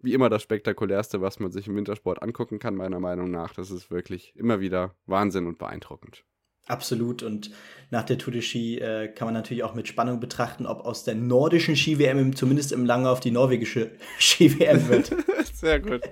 [0.00, 3.52] wie immer das spektakulärste, was man sich im Wintersport angucken kann, meiner Meinung nach.
[3.54, 6.24] Das ist wirklich immer wieder Wahnsinn und beeindruckend.
[6.68, 7.22] Absolut.
[7.22, 7.50] Und
[7.90, 11.04] nach der Tour de Ski äh, kann man natürlich auch mit Spannung betrachten, ob aus
[11.04, 15.10] der nordischen Ski-WM zumindest im Langlauf die norwegische Ski-WM wird.
[15.54, 16.02] Sehr gut.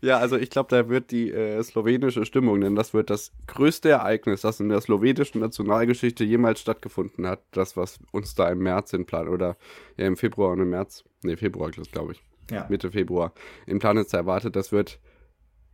[0.00, 3.90] Ja, also ich glaube, da wird die äh, slowenische Stimmung, denn das wird das größte
[3.90, 7.40] Ereignis, das in der slowenischen Nationalgeschichte jemals stattgefunden hat.
[7.52, 9.56] Das, was uns da im März in Plan oder
[9.96, 12.22] ja, im Februar und im März, nee, Februar, glaube ich.
[12.50, 12.66] Ja.
[12.70, 13.34] Mitte Februar
[13.66, 14.56] in Planitz erwartet.
[14.56, 14.98] Das wird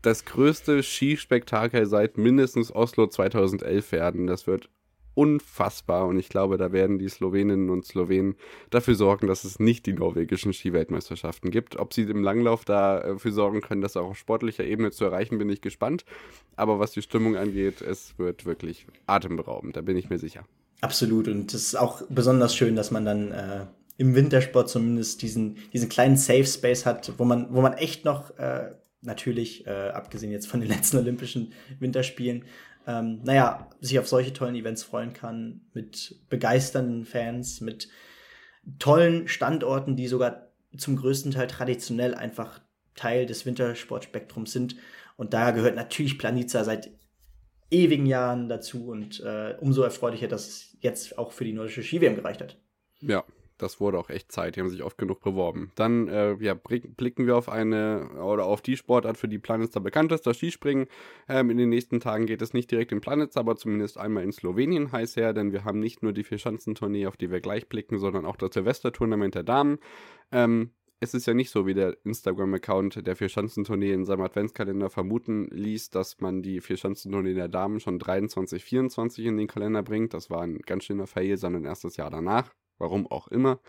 [0.06, 4.26] das größte Skispektakel seit mindestens Oslo 2011 werden.
[4.26, 4.68] Das wird
[5.14, 8.34] unfassbar und ich glaube, da werden die Sloweninnen und Slowenen
[8.70, 11.76] dafür sorgen, dass es nicht die norwegischen Skiweltmeisterschaften gibt.
[11.76, 15.48] Ob sie im Langlauf dafür sorgen können, das auch auf sportlicher Ebene zu erreichen, bin
[15.48, 16.04] ich gespannt.
[16.56, 20.44] Aber was die Stimmung angeht, es wird wirklich atemberaubend, da bin ich mir sicher.
[20.80, 25.56] Absolut und es ist auch besonders schön, dass man dann äh, im Wintersport zumindest diesen,
[25.72, 28.72] diesen kleinen Safe Space hat, wo man, wo man echt noch äh,
[29.04, 32.44] natürlich, äh, abgesehen jetzt von den letzten Olympischen Winterspielen,
[32.86, 37.88] ähm, naja, sich auf solche tollen Events freuen kann, mit begeisternden Fans, mit
[38.78, 42.60] tollen Standorten, die sogar zum größten Teil traditionell einfach
[42.94, 44.76] Teil des Wintersportspektrums sind.
[45.16, 46.90] Und da gehört natürlich Planica seit
[47.70, 52.16] ewigen Jahren dazu und äh, umso erfreulicher, dass es jetzt auch für die nordische Ski-WM
[52.16, 52.58] gereicht hat.
[53.00, 53.24] Ja,
[53.64, 54.54] das wurde auch echt Zeit.
[54.54, 55.72] Die haben sich oft genug beworben.
[55.74, 60.12] Dann äh, ja, blicken wir auf eine oder auf die Sportart, für die Planitza bekannt
[60.12, 60.86] ist, das Skispringen.
[61.28, 64.32] Ähm, in den nächsten Tagen geht es nicht direkt in Planitza, aber zumindest einmal in
[64.32, 67.98] Slowenien heiß her, denn wir haben nicht nur die Vierschanzentournee, auf die wir gleich blicken,
[67.98, 69.78] sondern auch das Silvestertournament der Damen.
[70.30, 75.48] Ähm, es ist ja nicht so, wie der Instagram-Account der Vierschanzentournee in seinem Adventskalender vermuten
[75.50, 80.14] ließ, dass man die Vierschanzentournee der Damen schon 23, 24 in den Kalender bringt.
[80.14, 82.52] Das war ein ganz schöner Fail, sondern erst das Jahr danach.
[82.78, 83.60] Warum auch immer.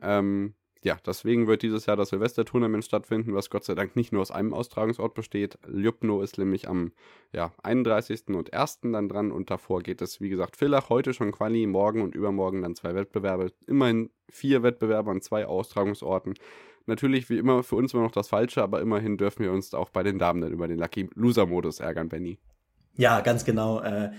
[0.00, 4.22] Ähm, ja, deswegen wird dieses Jahr das Silvestertournament stattfinden, was Gott sei Dank nicht nur
[4.22, 5.58] aus einem Austragungsort besteht.
[5.66, 6.92] Ljubno ist nämlich am
[7.32, 8.28] ja, 31.
[8.28, 8.80] und 1.
[8.82, 12.62] dann dran und davor geht es, wie gesagt, Villach heute schon Quali, morgen und übermorgen
[12.62, 13.52] dann zwei Wettbewerbe.
[13.66, 16.34] Immerhin vier Wettbewerbe an zwei Austragungsorten.
[16.86, 19.90] Natürlich wie immer für uns immer noch das Falsche, aber immerhin dürfen wir uns auch
[19.90, 22.38] bei den Damen dann über den Lucky Loser Modus ärgern, Benny.
[22.98, 23.80] Ja, ganz genau.
[23.80, 24.10] Äh,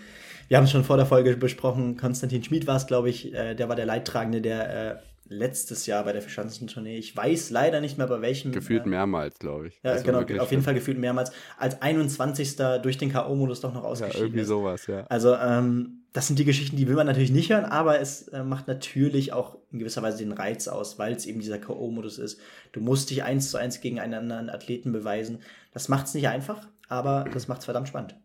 [0.47, 1.95] wir haben es schon vor der Folge besprochen.
[1.95, 3.34] Konstantin Schmid war es, glaube ich.
[3.34, 6.97] Äh, der war der Leidtragende, der äh, letztes Jahr bei der Verschanzentournee.
[6.97, 8.53] Ich weiß leider nicht mehr bei welchem.
[8.53, 9.80] Gefühlt äh, mehrmals, glaube ich.
[9.84, 11.32] Ja, genau, auf jeden Fall gefühlt mehrmals.
[11.57, 12.55] Als 21.
[12.82, 14.17] durch den K.O.-Modus doch noch ausgeschieden.
[14.17, 14.47] Ja, irgendwie ist.
[14.47, 15.05] sowas, ja.
[15.09, 18.43] Also, ähm, das sind die Geschichten, die will man natürlich nicht hören, aber es äh,
[18.43, 22.39] macht natürlich auch in gewisser Weise den Reiz aus, weil es eben dieser K.O.-Modus ist.
[22.71, 25.39] Du musst dich eins zu eins gegen einen anderen Athleten beweisen.
[25.73, 28.15] Das macht es nicht einfach, aber das macht es verdammt spannend.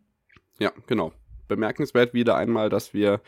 [0.59, 1.11] Ja, genau.
[1.47, 3.21] Bemerkenswert wieder einmal, dass wir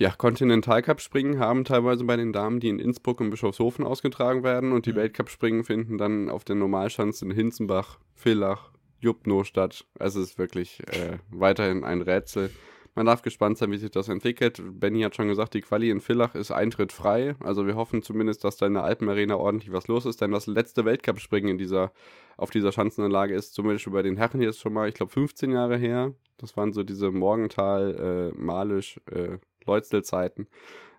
[0.00, 4.86] ja, Kontinentalcup-Springen haben teilweise bei den Damen, die in Innsbruck und Bischofshofen ausgetragen werden und
[4.86, 4.96] die mhm.
[4.96, 9.84] Weltcup-Springen finden dann auf der Normalschanze in Hinzenbach, Villach, Jubno statt.
[9.98, 12.50] Also es ist wirklich äh, weiterhin ein Rätsel.
[12.94, 14.60] Man darf gespannt sein, wie sich das entwickelt.
[14.64, 17.36] Benny hat schon gesagt, die Quali in Villach ist Eintritt frei.
[17.40, 20.46] Also wir hoffen zumindest, dass da in der Alpenarena ordentlich was los ist, denn das
[20.46, 21.92] letzte Weltcup-Springen in dieser,
[22.36, 25.76] auf dieser Schanzenanlage ist zumindest bei den Herren jetzt schon mal, ich glaube, 15 Jahre
[25.76, 26.14] her.
[26.38, 30.48] Das waren so diese Morgenthal, äh, Malisch, äh, Leutzel-Zeiten.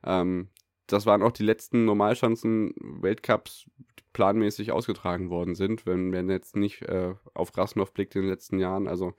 [0.03, 0.47] Ähm,
[0.87, 3.65] das waren auch die letzten Normalschanzen-Weltcups,
[4.13, 8.59] planmäßig ausgetragen worden sind, wenn man jetzt nicht äh, auf Rasnov blickt in den letzten
[8.59, 8.87] Jahren.
[8.87, 9.13] Also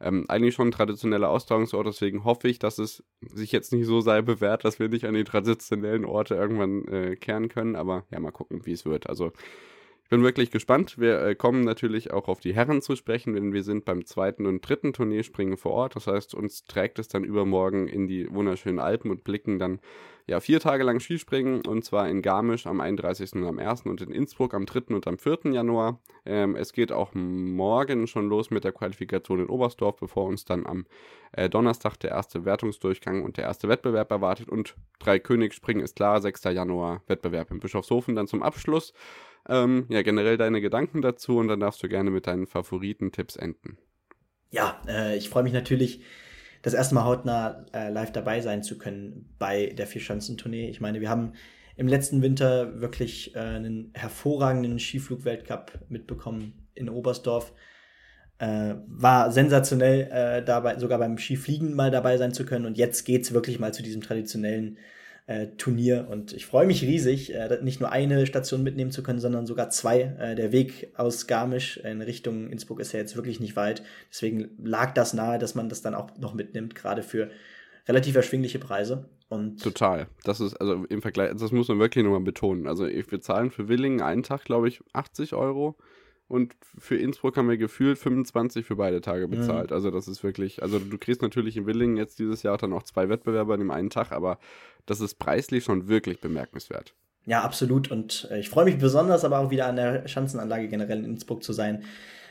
[0.00, 4.00] ähm, eigentlich schon ein traditioneller Austragungsort, deswegen hoffe ich, dass es sich jetzt nicht so
[4.00, 7.76] sei bewährt, dass wir nicht an die traditionellen Orte irgendwann äh, kehren können.
[7.76, 9.08] Aber ja, mal gucken, wie es wird.
[9.08, 9.32] Also
[10.08, 10.98] bin wirklich gespannt.
[10.98, 14.46] Wir äh, kommen natürlich auch auf die Herren zu sprechen, denn wir sind beim zweiten
[14.46, 15.96] und dritten Turnierspringen vor Ort.
[15.96, 19.80] Das heißt, uns trägt es dann übermorgen in die wunderschönen Alpen und blicken dann
[20.26, 23.34] ja vier Tage lang Skispringen und zwar in Garmisch am 31.
[23.34, 23.82] und am 1.
[23.82, 24.94] und in Innsbruck am 3.
[24.94, 25.38] und am 4.
[25.52, 26.00] Januar.
[26.24, 30.66] Ähm, es geht auch morgen schon los mit der Qualifikation in Oberstdorf, bevor uns dann
[30.66, 30.86] am
[31.32, 36.20] äh, Donnerstag der erste Wertungsdurchgang und der erste Wettbewerb erwartet und drei Königsspringen ist klar,
[36.20, 36.44] 6.
[36.44, 38.92] Januar Wettbewerb in Bischofshofen dann zum Abschluss.
[39.48, 43.78] Ähm, ja, generell deine Gedanken dazu und dann darfst du gerne mit deinen Favoritentipps enden.
[44.50, 46.02] Ja, äh, ich freue mich natürlich,
[46.62, 50.68] das erste Mal hautnah äh, live dabei sein zu können bei der Vierschanzentournee.
[50.68, 51.34] Ich meine, wir haben
[51.76, 57.52] im letzten Winter wirklich äh, einen hervorragenden Skiflug-Weltcup mitbekommen in Oberstdorf.
[58.38, 62.66] Äh, war sensationell, äh, dabei, sogar beim Skifliegen mal dabei sein zu können.
[62.66, 64.78] Und jetzt geht's wirklich mal zu diesem traditionellen
[65.28, 69.20] äh, Turnier und ich freue mich riesig, äh, nicht nur eine Station mitnehmen zu können,
[69.20, 70.14] sondern sogar zwei.
[70.18, 73.82] Äh, der Weg aus Garmisch in Richtung Innsbruck ist ja jetzt wirklich nicht weit.
[74.10, 77.30] Deswegen lag das nahe, dass man das dann auch noch mitnimmt, gerade für
[77.86, 79.04] relativ erschwingliche Preise.
[79.28, 80.06] Und Total.
[80.24, 82.66] Das ist, also im Vergleich, das muss man wirklich nochmal betonen.
[82.66, 85.76] Also wir zahlen für Willingen einen Tag, glaube ich, 80 Euro
[86.28, 89.70] und für Innsbruck haben wir gefühlt 25 für beide Tage bezahlt.
[89.70, 89.76] Mhm.
[89.76, 92.82] Also das ist wirklich, also du kriegst natürlich in Willingen jetzt dieses Jahr dann auch
[92.82, 94.38] zwei Wettbewerber an dem einen Tag, aber
[94.84, 96.94] das ist preislich schon wirklich bemerkenswert.
[97.24, 97.90] Ja, absolut.
[97.90, 101.42] Und äh, ich freue mich besonders aber auch wieder an der Schanzenanlage generell in Innsbruck
[101.42, 101.84] zu sein,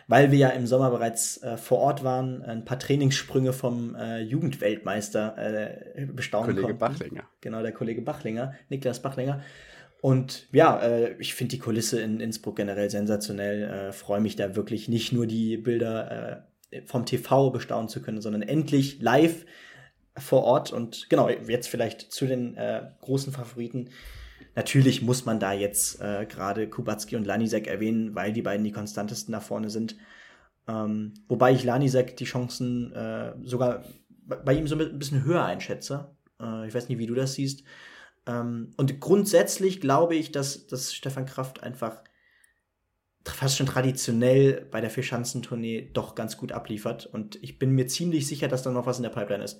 [0.08, 4.22] weil wir ja im Sommer bereits äh, vor Ort waren, ein paar Trainingssprünge vom äh,
[4.22, 6.80] Jugendweltmeister äh, bestaunen Kollege konnten.
[6.80, 7.24] Bachlinger.
[7.42, 9.42] Genau, der Kollege Bachlinger, Niklas Bachlinger.
[10.02, 13.64] Und ja, äh, ich finde die Kulisse in Innsbruck generell sensationell.
[13.64, 18.22] Äh, Freue mich da wirklich nicht nur die Bilder äh, vom TV bestaunen zu können,
[18.22, 19.46] sondern endlich live
[20.16, 20.72] vor Ort.
[20.72, 23.90] Und genau, jetzt vielleicht zu den äh, großen Favoriten.
[24.56, 28.72] Natürlich muss man da jetzt äh, gerade Kubacki und Lanisek erwähnen, weil die beiden die
[28.72, 29.98] konstantesten nach vorne sind.
[30.68, 33.84] Ähm, wobei ich Lanisek die Chancen äh, sogar
[34.44, 36.12] bei ihm so ein bisschen höher einschätze.
[36.68, 37.64] Ich weiß nicht, wie du das siehst.
[38.28, 42.04] Ähm, und grundsätzlich glaube ich, dass, dass Stefan Kraft einfach
[43.26, 47.06] fast schon traditionell bei der Vierschanzentournee doch ganz gut abliefert.
[47.06, 49.60] Und ich bin mir ziemlich sicher, dass da noch was in der Pipeline ist.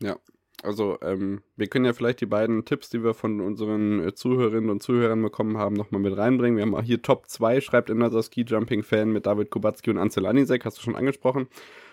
[0.00, 0.16] Ja,
[0.62, 4.70] Also, ähm, wir können ja vielleicht die beiden Tipps, die wir von unseren äh, Zuhörerinnen
[4.70, 6.56] und Zuhörern bekommen haben, nochmal mit reinbringen.
[6.56, 9.98] Wir haben auch hier Top 2, schreibt Another Ski Jumping Fan mit David Kubacki und
[9.98, 11.48] Ansel Anisek, hast du schon angesprochen.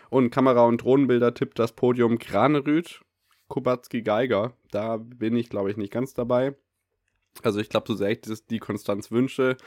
[0.09, 3.01] Und Kamera- und Drohnenbilder tippt das Podium Granerüth,
[3.48, 4.54] Kubacki Geiger.
[4.72, 6.56] Da bin ich, glaube ich, nicht ganz dabei.
[7.43, 9.58] Also ich glaube, so sehr ich das, die Konstanz wünsche,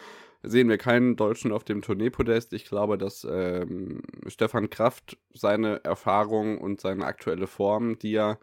[0.43, 2.53] sehen wir keinen Deutschen auf dem Tourneepodest.
[2.53, 8.39] Ich glaube, dass ähm, Stefan Kraft seine Erfahrung und seine aktuelle Form, die er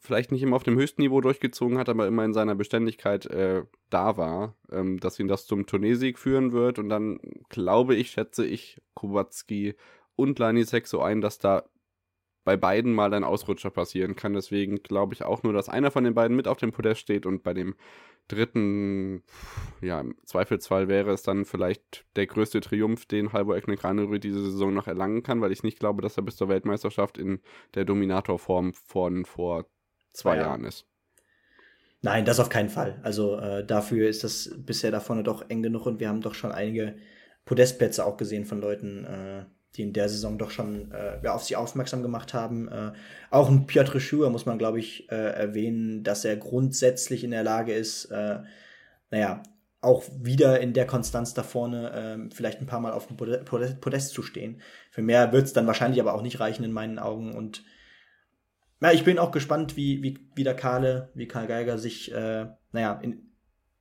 [0.00, 3.64] vielleicht nicht immer auf dem höchsten Niveau durchgezogen hat, aber immer in seiner Beständigkeit äh,
[3.90, 6.78] da war, ähm, dass ihn das zum Tourneesieg führen wird.
[6.78, 9.74] Und dann glaube ich, schätze ich Kubacki
[10.14, 11.64] und Lanisek so ein, dass da
[12.48, 14.32] bei beiden mal ein Ausrutscher passieren kann.
[14.32, 17.26] Deswegen glaube ich auch nur, dass einer von den beiden mit auf dem Podest steht
[17.26, 17.74] und bei dem
[18.26, 19.22] dritten,
[19.82, 23.76] ja, im Zweifelsfall wäre es dann vielleicht der größte Triumph, den Halvor Ekne
[24.18, 27.40] diese Saison noch erlangen kann, weil ich nicht glaube, dass er bis zur Weltmeisterschaft in
[27.74, 29.66] der Dominatorform von vor
[30.14, 30.44] zwei ja.
[30.44, 30.86] Jahren ist.
[32.00, 32.98] Nein, das auf keinen Fall.
[33.02, 36.32] Also äh, dafür ist das bisher da vorne doch eng genug und wir haben doch
[36.32, 36.96] schon einige
[37.44, 39.44] Podestplätze auch gesehen von Leuten, äh,
[39.76, 42.68] die in der Saison doch schon äh, ja, auf sie aufmerksam gemacht haben.
[42.68, 42.92] Äh,
[43.30, 47.44] auch ein Piotr Schuher muss man, glaube ich, äh, erwähnen, dass er grundsätzlich in der
[47.44, 48.38] Lage ist, äh,
[49.10, 49.42] naja,
[49.80, 53.80] auch wieder in der Konstanz da vorne äh, vielleicht ein paar Mal auf dem Podest,
[53.80, 54.60] Podest zu stehen.
[54.90, 57.34] Für mehr wird es dann wahrscheinlich aber auch nicht reichen in meinen Augen.
[57.34, 57.62] Und
[58.80, 62.46] ja, ich bin auch gespannt, wie, wie, wie der Karle, wie Karl Geiger sich, äh,
[62.72, 63.28] naja, in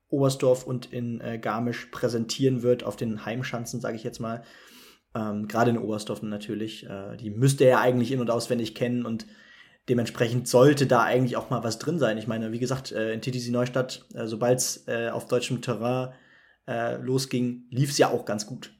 [0.10, 4.44] Oberstdorf und in äh, Garmisch präsentieren wird, auf den Heimschanzen, sage ich jetzt mal.
[5.18, 6.88] Ähm, Gerade in Oberstdorf natürlich.
[6.88, 9.26] Äh, die müsste er eigentlich in- und auswendig kennen und
[9.90, 12.18] dementsprechend sollte da eigentlich auch mal was drin sein.
[12.18, 16.14] Ich meine, wie gesagt, äh, in TTC Neustadt, äh, sobald es äh, auf deutschem Terrain
[16.68, 18.74] äh, losging, lief es ja auch ganz gut.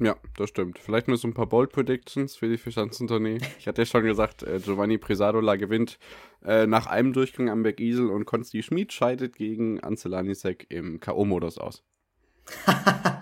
[0.00, 0.78] Ja, das stimmt.
[0.78, 3.38] Vielleicht nur so ein paar Bold Predictions für die Fischanzentournee.
[3.58, 5.98] Ich hatte ja schon gesagt, äh, Giovanni Prisadola gewinnt
[6.44, 11.82] äh, nach einem Durchgang am Bergisel und Konsti Schmid scheidet gegen Ancelanisek im K.O.-Modus aus.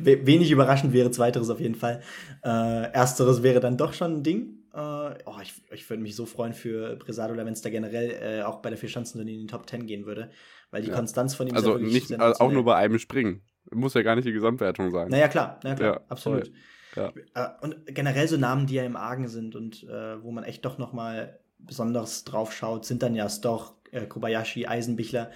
[0.00, 2.00] Wenig überraschend wäre zweiteres auf jeden Fall.
[2.44, 4.58] Äh, ersteres wäre dann doch schon ein Ding.
[4.72, 8.42] Äh, oh, ich, ich würde mich so freuen für Bresadola, wenn es da generell äh,
[8.42, 10.30] auch bei der Vierschanzen in die Top 10 gehen würde.
[10.70, 10.94] Weil die ja.
[10.94, 13.42] Konstanz von ihm also ist ja nicht, also auch nur bei einem Springen.
[13.70, 15.08] Muss ja gar nicht die Gesamtwertung sein.
[15.08, 16.50] Naja, klar, naja, klar, ja, absolut.
[16.96, 17.12] Ja.
[17.34, 20.64] Äh, und generell so Namen, die ja im Argen sind und äh, wo man echt
[20.64, 25.30] doch noch mal besonders drauf schaut, sind dann ja Stoch, äh, Kobayashi, Eisenbichler,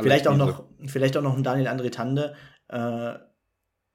[0.00, 2.34] vielleicht auch noch, vielleicht auch noch ein Daniel André Tande,
[2.68, 3.14] äh,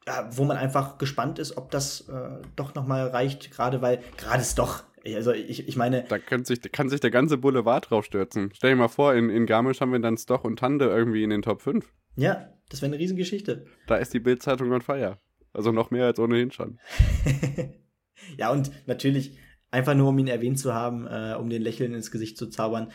[0.08, 4.02] ja, wo man einfach gespannt ist, ob das äh, doch noch mal reicht, gerade weil
[4.18, 6.06] gerade ist doch also ich, ich meine.
[6.08, 8.52] Da kann sich, kann sich der ganze Boulevard draufstürzen.
[8.54, 11.30] Stell dir mal vor, in, in Garmisch haben wir dann Stoch und Tande irgendwie in
[11.30, 11.86] den Top 5.
[12.16, 13.66] Ja, das wäre eine Riesengeschichte.
[13.88, 15.20] Da ist die Bildzeitung on fire.
[15.52, 16.80] Also noch mehr als ohnehin schon.
[18.38, 19.38] ja, und natürlich,
[19.72, 22.92] einfach nur um ihn erwähnt zu haben, äh, um den Lächeln ins Gesicht zu zaubern,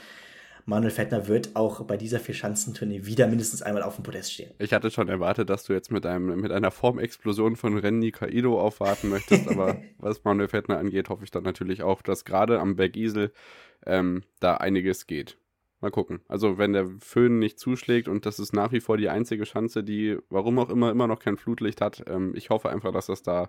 [0.68, 4.50] Manuel Fettner wird auch bei dieser Vierschanzentournee wieder mindestens einmal auf dem Podest stehen.
[4.58, 8.60] Ich hatte schon erwartet, dass du jetzt mit, einem, mit einer Formexplosion von Renny Kaido
[8.60, 12.76] aufwarten möchtest, aber was Manuel Fettner angeht, hoffe ich dann natürlich auch, dass gerade am
[12.76, 13.32] Berg Isel
[13.86, 15.38] ähm, da einiges geht.
[15.80, 16.20] Mal gucken.
[16.28, 19.82] Also wenn der Föhn nicht zuschlägt und das ist nach wie vor die einzige Schanze,
[19.82, 23.22] die, warum auch immer, immer noch kein Flutlicht hat, ähm, ich hoffe einfach, dass das
[23.22, 23.48] da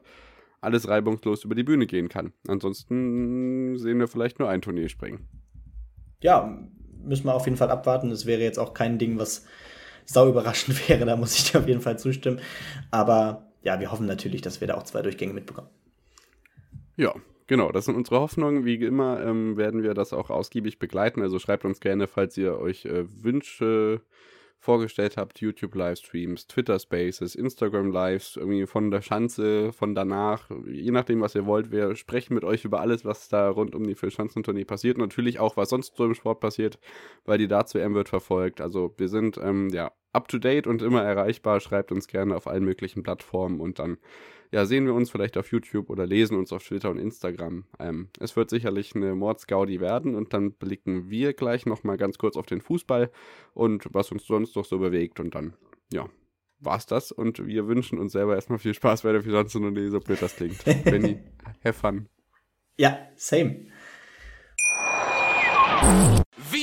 [0.61, 2.31] alles reibungslos über die Bühne gehen kann.
[2.47, 5.27] Ansonsten sehen wir vielleicht nur ein Turnier springen.
[6.21, 6.59] Ja,
[7.03, 8.09] müssen wir auf jeden Fall abwarten.
[8.09, 9.45] Das wäre jetzt auch kein Ding, was
[10.05, 11.05] sau überraschend wäre.
[11.05, 12.39] Da muss ich dir auf jeden Fall zustimmen.
[12.91, 15.69] Aber ja, wir hoffen natürlich, dass wir da auch zwei Durchgänge mitbekommen.
[16.95, 17.13] Ja,
[17.47, 17.71] genau.
[17.71, 18.65] Das sind unsere Hoffnungen.
[18.65, 21.21] Wie immer ähm, werden wir das auch ausgiebig begleiten.
[21.21, 24.01] Also schreibt uns gerne, falls ihr euch äh, Wünsche
[24.59, 31.45] vorgestellt habt, YouTube-Livestreams, Twitter-Spaces, Instagram-Lives, irgendwie von der Schanze, von danach, je nachdem, was ihr
[31.45, 31.71] wollt.
[31.71, 34.97] Wir sprechen mit euch über alles, was da rund um die Schanzentournee passiert.
[34.97, 36.77] Natürlich auch, was sonst so im Sport passiert,
[37.25, 38.59] weil die Darts-WM wird verfolgt.
[38.59, 41.59] Also wir sind, ähm, ja, up-to-date und immer erreichbar.
[41.59, 43.97] Schreibt uns gerne auf allen möglichen Plattformen und dann
[44.51, 47.65] ja, sehen wir uns vielleicht auf YouTube oder lesen uns auf Twitter und Instagram.
[47.79, 52.35] Ähm, es wird sicherlich eine Mordsgaudi werden und dann blicken wir gleich nochmal ganz kurz
[52.35, 53.11] auf den Fußball
[53.53, 55.53] und was uns sonst noch so bewegt und dann,
[55.93, 56.09] ja,
[56.59, 60.21] war's das und wir wünschen uns selber erstmal viel Spaß bei der Finanzen so blöd
[60.21, 60.63] das klingt.
[60.83, 61.19] Benny,
[61.63, 62.07] have fun.
[62.77, 63.67] Ja, same.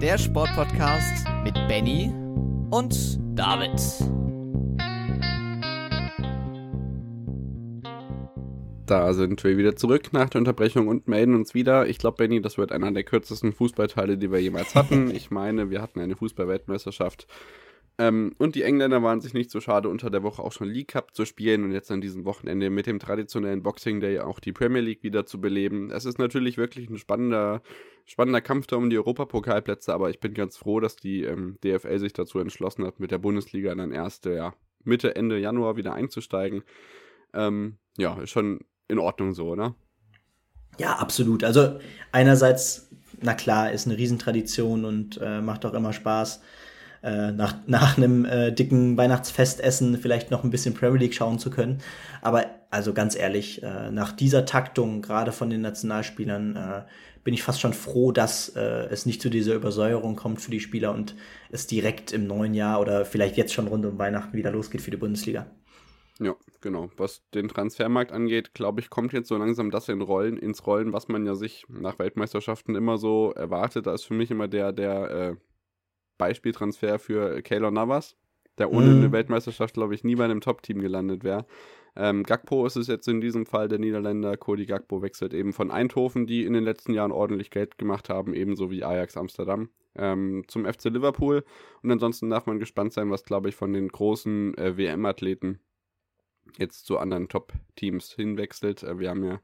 [0.00, 2.10] Der Sportpodcast mit Benny
[2.70, 3.78] und David.
[8.86, 11.86] Da sind wir wieder zurück nach der Unterbrechung und melden uns wieder.
[11.86, 15.14] Ich glaube, Benny, das wird einer der kürzesten Fußballteile, die wir jemals hatten.
[15.14, 17.26] Ich meine, wir hatten eine Fußballweltmeisterschaft
[18.00, 20.88] ähm, und die Engländer waren sich nicht so schade, unter der Woche auch schon League
[20.88, 24.54] Cup zu spielen und jetzt an diesem Wochenende mit dem traditionellen Boxing Day auch die
[24.54, 25.90] Premier League wieder zu beleben.
[25.90, 27.60] Es ist natürlich wirklich ein spannender,
[28.06, 31.98] spannender Kampf da um die Europapokalplätze, aber ich bin ganz froh, dass die ähm, DFL
[31.98, 36.62] sich dazu entschlossen hat, mit der Bundesliga dann erst ja, Mitte, Ende Januar wieder einzusteigen.
[37.34, 39.74] Ähm, ja, ist schon in Ordnung so, oder?
[40.78, 41.44] Ja, absolut.
[41.44, 41.78] Also
[42.12, 42.88] einerseits,
[43.20, 46.40] na klar, ist eine Riesentradition und äh, macht auch immer Spaß
[47.02, 51.50] äh, nach, nach einem äh, dicken Weihnachtsfestessen vielleicht noch ein bisschen Premier League schauen zu
[51.50, 51.78] können.
[52.22, 56.82] Aber also ganz ehrlich, äh, nach dieser Taktung, gerade von den Nationalspielern, äh,
[57.24, 60.60] bin ich fast schon froh, dass äh, es nicht zu dieser Übersäuerung kommt für die
[60.60, 61.14] Spieler und
[61.50, 64.90] es direkt im neuen Jahr oder vielleicht jetzt schon rund um Weihnachten wieder losgeht für
[64.90, 65.46] die Bundesliga.
[66.18, 66.90] Ja, genau.
[66.96, 70.92] Was den Transfermarkt angeht, glaube ich, kommt jetzt so langsam das in Rollen, ins Rollen,
[70.92, 73.86] was man ja sich nach Weltmeisterschaften immer so erwartet.
[73.86, 75.36] Da ist für mich immer der, der äh,
[76.20, 78.16] Beispieltransfer für Keylor Navas,
[78.58, 78.96] der ohne mm.
[78.96, 81.46] eine Weltmeisterschaft, glaube ich, nie bei einem Top-Team gelandet wäre.
[81.96, 84.36] Ähm, Gakpo ist es jetzt in diesem Fall der Niederländer.
[84.36, 88.34] Cody Gakpo wechselt eben von Eindhoven, die in den letzten Jahren ordentlich Geld gemacht haben,
[88.34, 91.44] ebenso wie Ajax Amsterdam, ähm, zum FC Liverpool.
[91.82, 95.58] Und ansonsten darf man gespannt sein, was, glaube ich, von den großen äh, WM-Athleten
[96.58, 98.82] jetzt zu anderen Top-Teams hinwechselt.
[98.82, 99.40] Äh, wir haben ja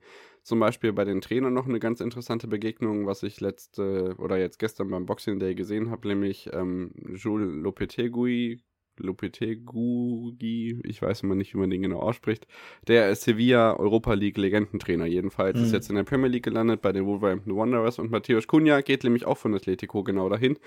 [0.47, 4.61] zum Beispiel bei den Trainern noch eine ganz interessante Begegnung, was ich letzte oder jetzt
[4.61, 8.63] gestern beim Boxing Day gesehen habe, nämlich ähm, Jules Lopetegui,
[8.99, 12.47] Lopetegui, ich weiß immer nicht, wie man den genau ausspricht.
[12.87, 15.59] Der ist Sevilla Europa League Legendentrainer jedenfalls.
[15.59, 15.65] Mhm.
[15.65, 19.03] Ist jetzt in der Premier League gelandet bei den Wolverhampton Wanderers und Matthäus Cunha geht
[19.03, 20.61] nämlich auch von Atletico genau dahin.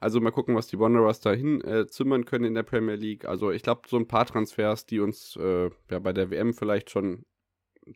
[0.00, 3.26] Also mal gucken, was die Wanderers dahin äh, zimmern können in der Premier League.
[3.26, 6.88] Also ich glaube, so ein paar Transfers, die uns äh, ja, bei der WM vielleicht
[6.88, 7.26] schon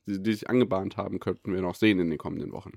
[0.06, 2.72] die, die sich angebahnt haben, könnten wir noch sehen in den kommenden Wochen.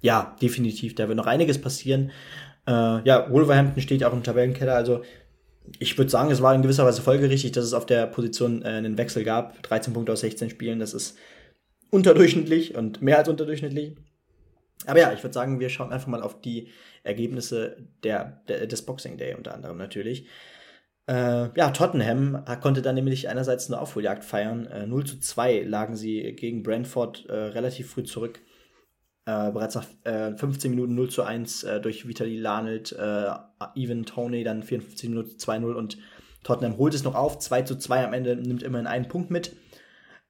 [0.00, 0.94] Ja, definitiv.
[0.94, 2.10] Da wird noch einiges passieren.
[2.66, 2.70] Äh,
[3.04, 4.74] ja, Wolverhampton steht auch im Tabellenkeller.
[4.74, 5.02] Also
[5.78, 8.68] ich würde sagen, es war in gewisser Weise folgerichtig, dass es auf der Position äh,
[8.68, 9.62] einen Wechsel gab.
[9.62, 11.18] 13 Punkte aus 16 Spielen, das ist
[11.90, 13.96] unterdurchschnittlich und mehr als unterdurchschnittlich.
[14.86, 16.68] Aber ja, ich würde sagen, wir schauen einfach mal auf die
[17.02, 20.26] Ergebnisse der, der, des Boxing Day unter anderem natürlich.
[21.08, 24.66] Äh, ja, Tottenham konnte dann nämlich einerseits eine Aufholjagd feiern.
[24.66, 28.40] Äh, 0 zu 2 lagen sie gegen Brentford äh, relativ früh zurück.
[29.24, 33.30] Äh, bereits nach äh, 15 Minuten 0 zu 1 äh, durch Vitali Lanelt, äh,
[33.74, 35.98] Even Tony, dann 54 Minuten 2-0 und
[36.44, 37.38] Tottenham holt es noch auf.
[37.38, 39.56] 2 zu 2 am Ende nimmt immerhin einen Punkt mit.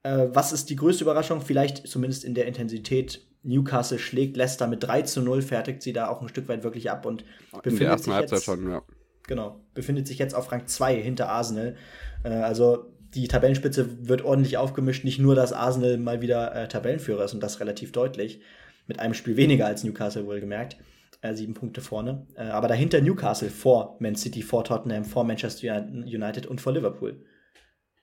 [0.04, 1.40] Äh, was ist die größte Überraschung?
[1.40, 3.26] Vielleicht zumindest in der Intensität.
[3.42, 6.88] Newcastle schlägt Leicester mit 3 zu 0, fertigt sie da auch ein Stück weit wirklich
[6.88, 7.24] ab und
[7.62, 8.82] befindet in der ersten sich Halbzeit schon, ja
[9.28, 9.60] Genau.
[9.74, 11.76] Befindet sich jetzt auf Rang 2 hinter Arsenal.
[12.24, 15.04] Äh, also die Tabellenspitze wird ordentlich aufgemischt.
[15.04, 18.40] Nicht nur, dass Arsenal mal wieder äh, Tabellenführer ist und das relativ deutlich.
[18.88, 20.76] Mit einem Spiel weniger als Newcastle wohlgemerkt.
[21.20, 22.26] Äh, sieben Punkte vorne.
[22.36, 27.24] Äh, aber dahinter Newcastle vor Man City, vor Tottenham, vor Manchester United und vor Liverpool.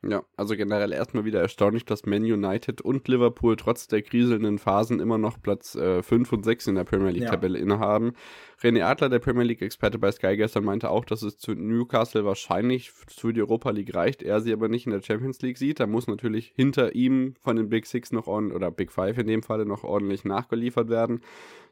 [0.08, 5.00] Ja, also generell erstmal wieder erstaunlich, dass Man United und Liverpool trotz der kriselnden Phasen
[5.00, 7.64] immer noch Platz äh, 5 und 6 in der Premier League-Tabelle ja.
[7.64, 8.14] innehaben.
[8.62, 12.92] René Adler, der Premier League-Experte bei Sky gestern, meinte auch, dass es zu Newcastle wahrscheinlich
[12.92, 15.80] für die Europa League reicht, er sie aber nicht in der Champions League sieht.
[15.80, 19.28] Da muss natürlich hinter ihm von den Big Six noch on, oder Big Five in
[19.28, 21.22] dem Falle noch ordentlich nachgeliefert werden.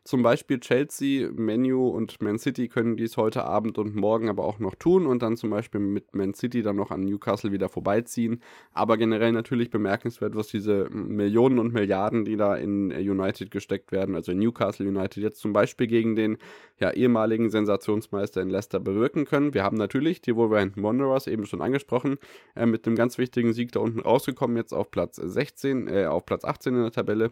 [0.06, 4.60] Zum Beispiel Chelsea, Menu und Man City können dies heute Abend und morgen aber auch
[4.60, 8.23] noch tun und dann zum Beispiel mit Man City dann noch an Newcastle wieder vorbeiziehen.
[8.74, 14.16] Aber generell natürlich bemerkenswert, was diese Millionen und Milliarden, die da in United gesteckt werden,
[14.16, 16.38] also in Newcastle United jetzt zum Beispiel gegen den
[16.80, 19.54] ja, ehemaligen Sensationsmeister in Leicester bewirken können.
[19.54, 22.18] Wir haben natürlich die Wolverhampton Wanderers eben schon angesprochen,
[22.56, 26.26] äh, mit einem ganz wichtigen Sieg da unten rausgekommen, jetzt auf Platz 16, äh, auf
[26.26, 27.32] Platz 18 in der Tabelle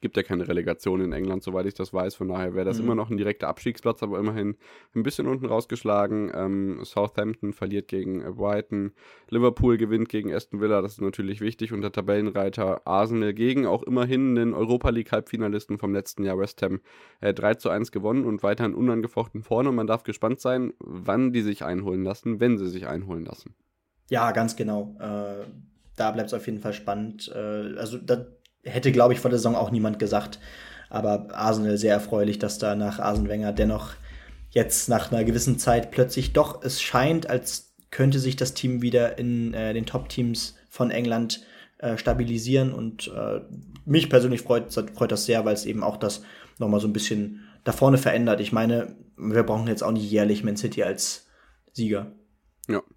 [0.00, 2.14] gibt ja keine Relegation in England, soweit ich das weiß.
[2.14, 2.84] Von daher wäre das mhm.
[2.84, 4.56] immer noch ein direkter Abstiegsplatz, aber immerhin
[4.94, 6.32] ein bisschen unten rausgeschlagen.
[6.34, 8.92] Ähm, Southampton verliert gegen Brighton.
[9.28, 11.72] Liverpool gewinnt gegen Aston Villa, das ist natürlich wichtig.
[11.72, 16.62] Und der Tabellenreiter Arsenal gegen auch immerhin den Europa League Halbfinalisten vom letzten Jahr West
[16.62, 16.80] Ham
[17.20, 19.68] äh, 3 zu 1 gewonnen und weiterhin unangefochten vorne.
[19.68, 23.54] Und man darf gespannt sein, wann die sich einholen lassen, wenn sie sich einholen lassen.
[24.10, 24.96] Ja, ganz genau.
[24.98, 25.46] Äh,
[25.96, 27.30] da bleibt es auf jeden Fall spannend.
[27.34, 28.26] Äh, also da
[28.64, 30.38] hätte, glaube ich, vor der Saison auch niemand gesagt.
[30.90, 33.94] Aber Arsenal sehr erfreulich, dass da nach Arsene Wenger dennoch
[34.50, 39.18] jetzt nach einer gewissen Zeit plötzlich doch, es scheint, als könnte sich das Team wieder
[39.18, 41.42] in äh, den Top-Teams von England
[41.78, 42.72] äh, stabilisieren.
[42.72, 43.40] Und äh,
[43.84, 46.22] mich persönlich freut, freut das sehr, weil es eben auch das
[46.58, 48.40] nochmal so ein bisschen da vorne verändert.
[48.40, 51.26] Ich meine, wir brauchen jetzt auch nicht jährlich Man City als
[51.72, 52.12] Sieger.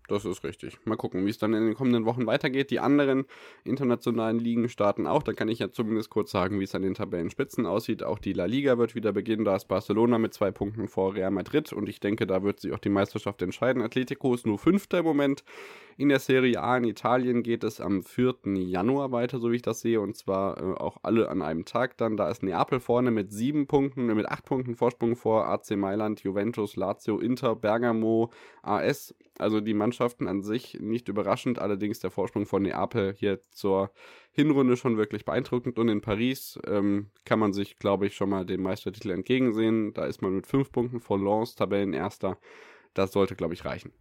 [0.08, 0.78] Das ist richtig.
[0.86, 2.72] Mal gucken, wie es dann in den kommenden Wochen weitergeht.
[2.72, 3.26] Die anderen
[3.66, 5.22] internationalen Ligen starten auch.
[5.22, 8.04] Da kann ich ja zumindest kurz sagen, wie es an den Tabellenspitzen aussieht.
[8.04, 9.44] Auch die La Liga wird wieder beginnen.
[9.44, 12.72] Da ist Barcelona mit zwei Punkten vor Real Madrid und ich denke, da wird sich
[12.72, 13.82] auch die Meisterschaft entscheiden.
[13.82, 15.44] Atletico ist nur Fünfter im Moment.
[16.00, 18.36] In der Serie A in Italien geht es am 4.
[18.54, 21.98] Januar weiter, so wie ich das sehe, und zwar äh, auch alle an einem Tag
[21.98, 22.18] dann.
[22.18, 26.22] Da ist Neapel vorne mit sieben Punkten, äh, mit acht Punkten Vorsprung vor AC Mailand,
[26.22, 28.30] Juventus, Lazio, Inter, Bergamo,
[28.62, 29.16] AS.
[29.40, 33.92] Also die Mannschaften an sich nicht überraschend, allerdings der Vorsprung von Neapel hier zur
[34.32, 35.78] Hinrunde schon wirklich beeindruckend.
[35.78, 39.94] Und in Paris ähm, kann man sich, glaube ich, schon mal den Meistertitel entgegensehen.
[39.94, 42.38] Da ist man mit fünf Punkten vor Lens, Tabellenerster.
[42.94, 43.92] Das sollte, glaube ich, reichen.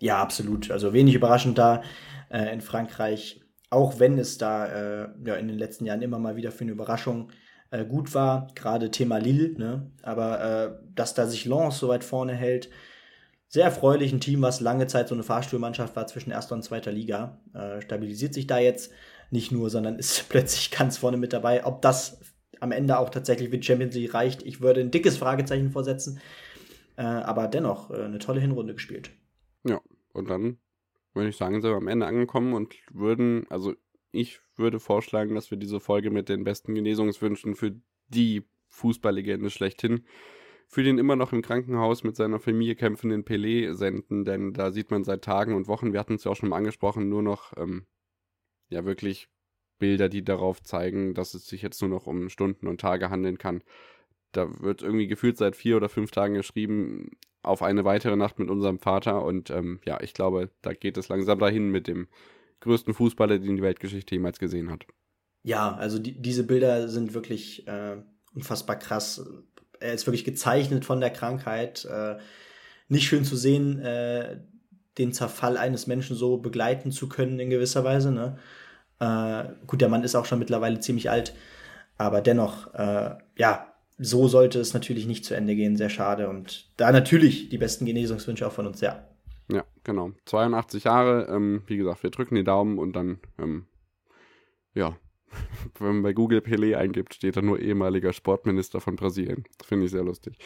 [0.00, 0.70] Ja, absolut.
[0.70, 1.82] Also wenig überraschend da
[2.30, 6.36] äh, in Frankreich, auch wenn es da äh, ja, in den letzten Jahren immer mal
[6.36, 7.30] wieder für eine Überraschung
[7.70, 9.90] äh, gut war, gerade Thema Lille, ne?
[10.02, 12.70] aber äh, dass da sich Lens so weit vorne hält,
[13.54, 14.12] sehr erfreulich.
[14.12, 17.80] Ein Team, was lange Zeit so eine Fahrstuhlmannschaft war zwischen erster und zweiter Liga, äh,
[17.80, 18.92] stabilisiert sich da jetzt
[19.30, 21.64] nicht nur, sondern ist plötzlich ganz vorne mit dabei.
[21.64, 22.20] Ob das
[22.58, 26.20] am Ende auch tatsächlich für Champions League reicht, ich würde ein dickes Fragezeichen vorsetzen.
[26.96, 29.12] Äh, aber dennoch eine tolle Hinrunde gespielt.
[29.64, 29.80] Ja,
[30.12, 30.58] und dann
[31.12, 33.74] würde ich sagen, sind wir am Ende angekommen und würden, also
[34.10, 37.76] ich würde vorschlagen, dass wir diese Folge mit den besten Genesungswünschen für
[38.08, 40.06] die Fußballlegende schlechthin
[40.74, 44.90] für den immer noch im Krankenhaus mit seiner Familie kämpfenden Pelé senden, denn da sieht
[44.90, 47.56] man seit Tagen und Wochen, wir hatten es ja auch schon mal angesprochen, nur noch
[47.56, 47.86] ähm,
[48.70, 49.28] ja wirklich
[49.78, 53.38] Bilder, die darauf zeigen, dass es sich jetzt nur noch um Stunden und Tage handeln
[53.38, 53.62] kann.
[54.32, 57.12] Da wird irgendwie gefühlt seit vier oder fünf Tagen geschrieben,
[57.44, 59.22] auf eine weitere Nacht mit unserem Vater.
[59.24, 62.08] Und ähm, ja, ich glaube, da geht es langsam dahin mit dem
[62.60, 64.86] größten Fußballer, den die Weltgeschichte jemals gesehen hat.
[65.44, 67.98] Ja, also die, diese Bilder sind wirklich äh,
[68.34, 69.24] unfassbar krass.
[69.80, 71.84] Er ist wirklich gezeichnet von der Krankheit.
[71.84, 72.16] Äh,
[72.88, 74.40] nicht schön zu sehen, äh,
[74.98, 78.12] den Zerfall eines Menschen so begleiten zu können in gewisser Weise.
[78.12, 78.38] Ne?
[79.00, 81.34] Äh, gut, der Mann ist auch schon mittlerweile ziemlich alt,
[81.98, 85.76] aber dennoch, äh, ja, so sollte es natürlich nicht zu Ende gehen.
[85.76, 86.28] Sehr schade.
[86.28, 89.06] Und da natürlich die besten Genesungswünsche auch von uns, ja.
[89.50, 90.12] Ja, genau.
[90.24, 91.26] 82 Jahre.
[91.28, 93.66] Ähm, wie gesagt, wir drücken die Daumen und dann, ähm,
[94.74, 94.96] ja,
[95.78, 99.44] wenn man bei Google Pelé eingibt, steht da nur ehemaliger Sportminister von Brasilien.
[99.64, 100.38] Finde ich sehr lustig.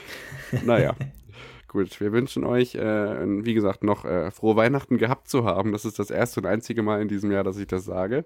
[0.65, 0.95] naja.
[1.69, 5.73] Gut, wir wünschen euch, äh, wie gesagt, noch äh, frohe Weihnachten gehabt zu haben.
[5.73, 8.25] Das ist das erste und einzige Mal in diesem Jahr, dass ich das sage.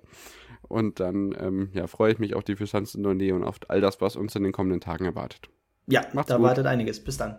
[0.69, 4.15] Und dann ähm, ja, freue ich mich auf die Fischanzen-Tournee und auf all das, was
[4.15, 5.51] uns in den kommenden Tagen erwartet.
[5.89, 6.47] Ja, Macht's da gut.
[6.47, 7.03] wartet einiges.
[7.03, 7.39] Bis dann.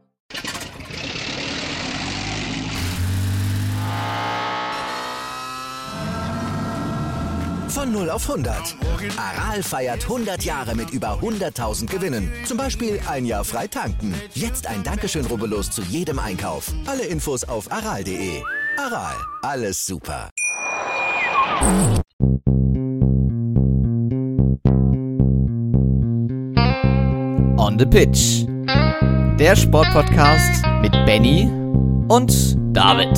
[7.81, 8.75] Von 0 auf 100.
[9.17, 12.31] Aral feiert 100 Jahre mit über 100.000 Gewinnen.
[12.45, 14.13] Zum Beispiel ein Jahr frei tanken.
[14.35, 16.71] Jetzt ein Dankeschön, rubbellos zu jedem Einkauf.
[16.85, 18.43] Alle Infos auf aral.de.
[18.77, 20.29] Aral, alles super.
[27.57, 28.45] On the Pitch.
[29.39, 31.49] Der Sportpodcast mit Benny
[32.09, 32.31] und
[32.77, 33.17] David.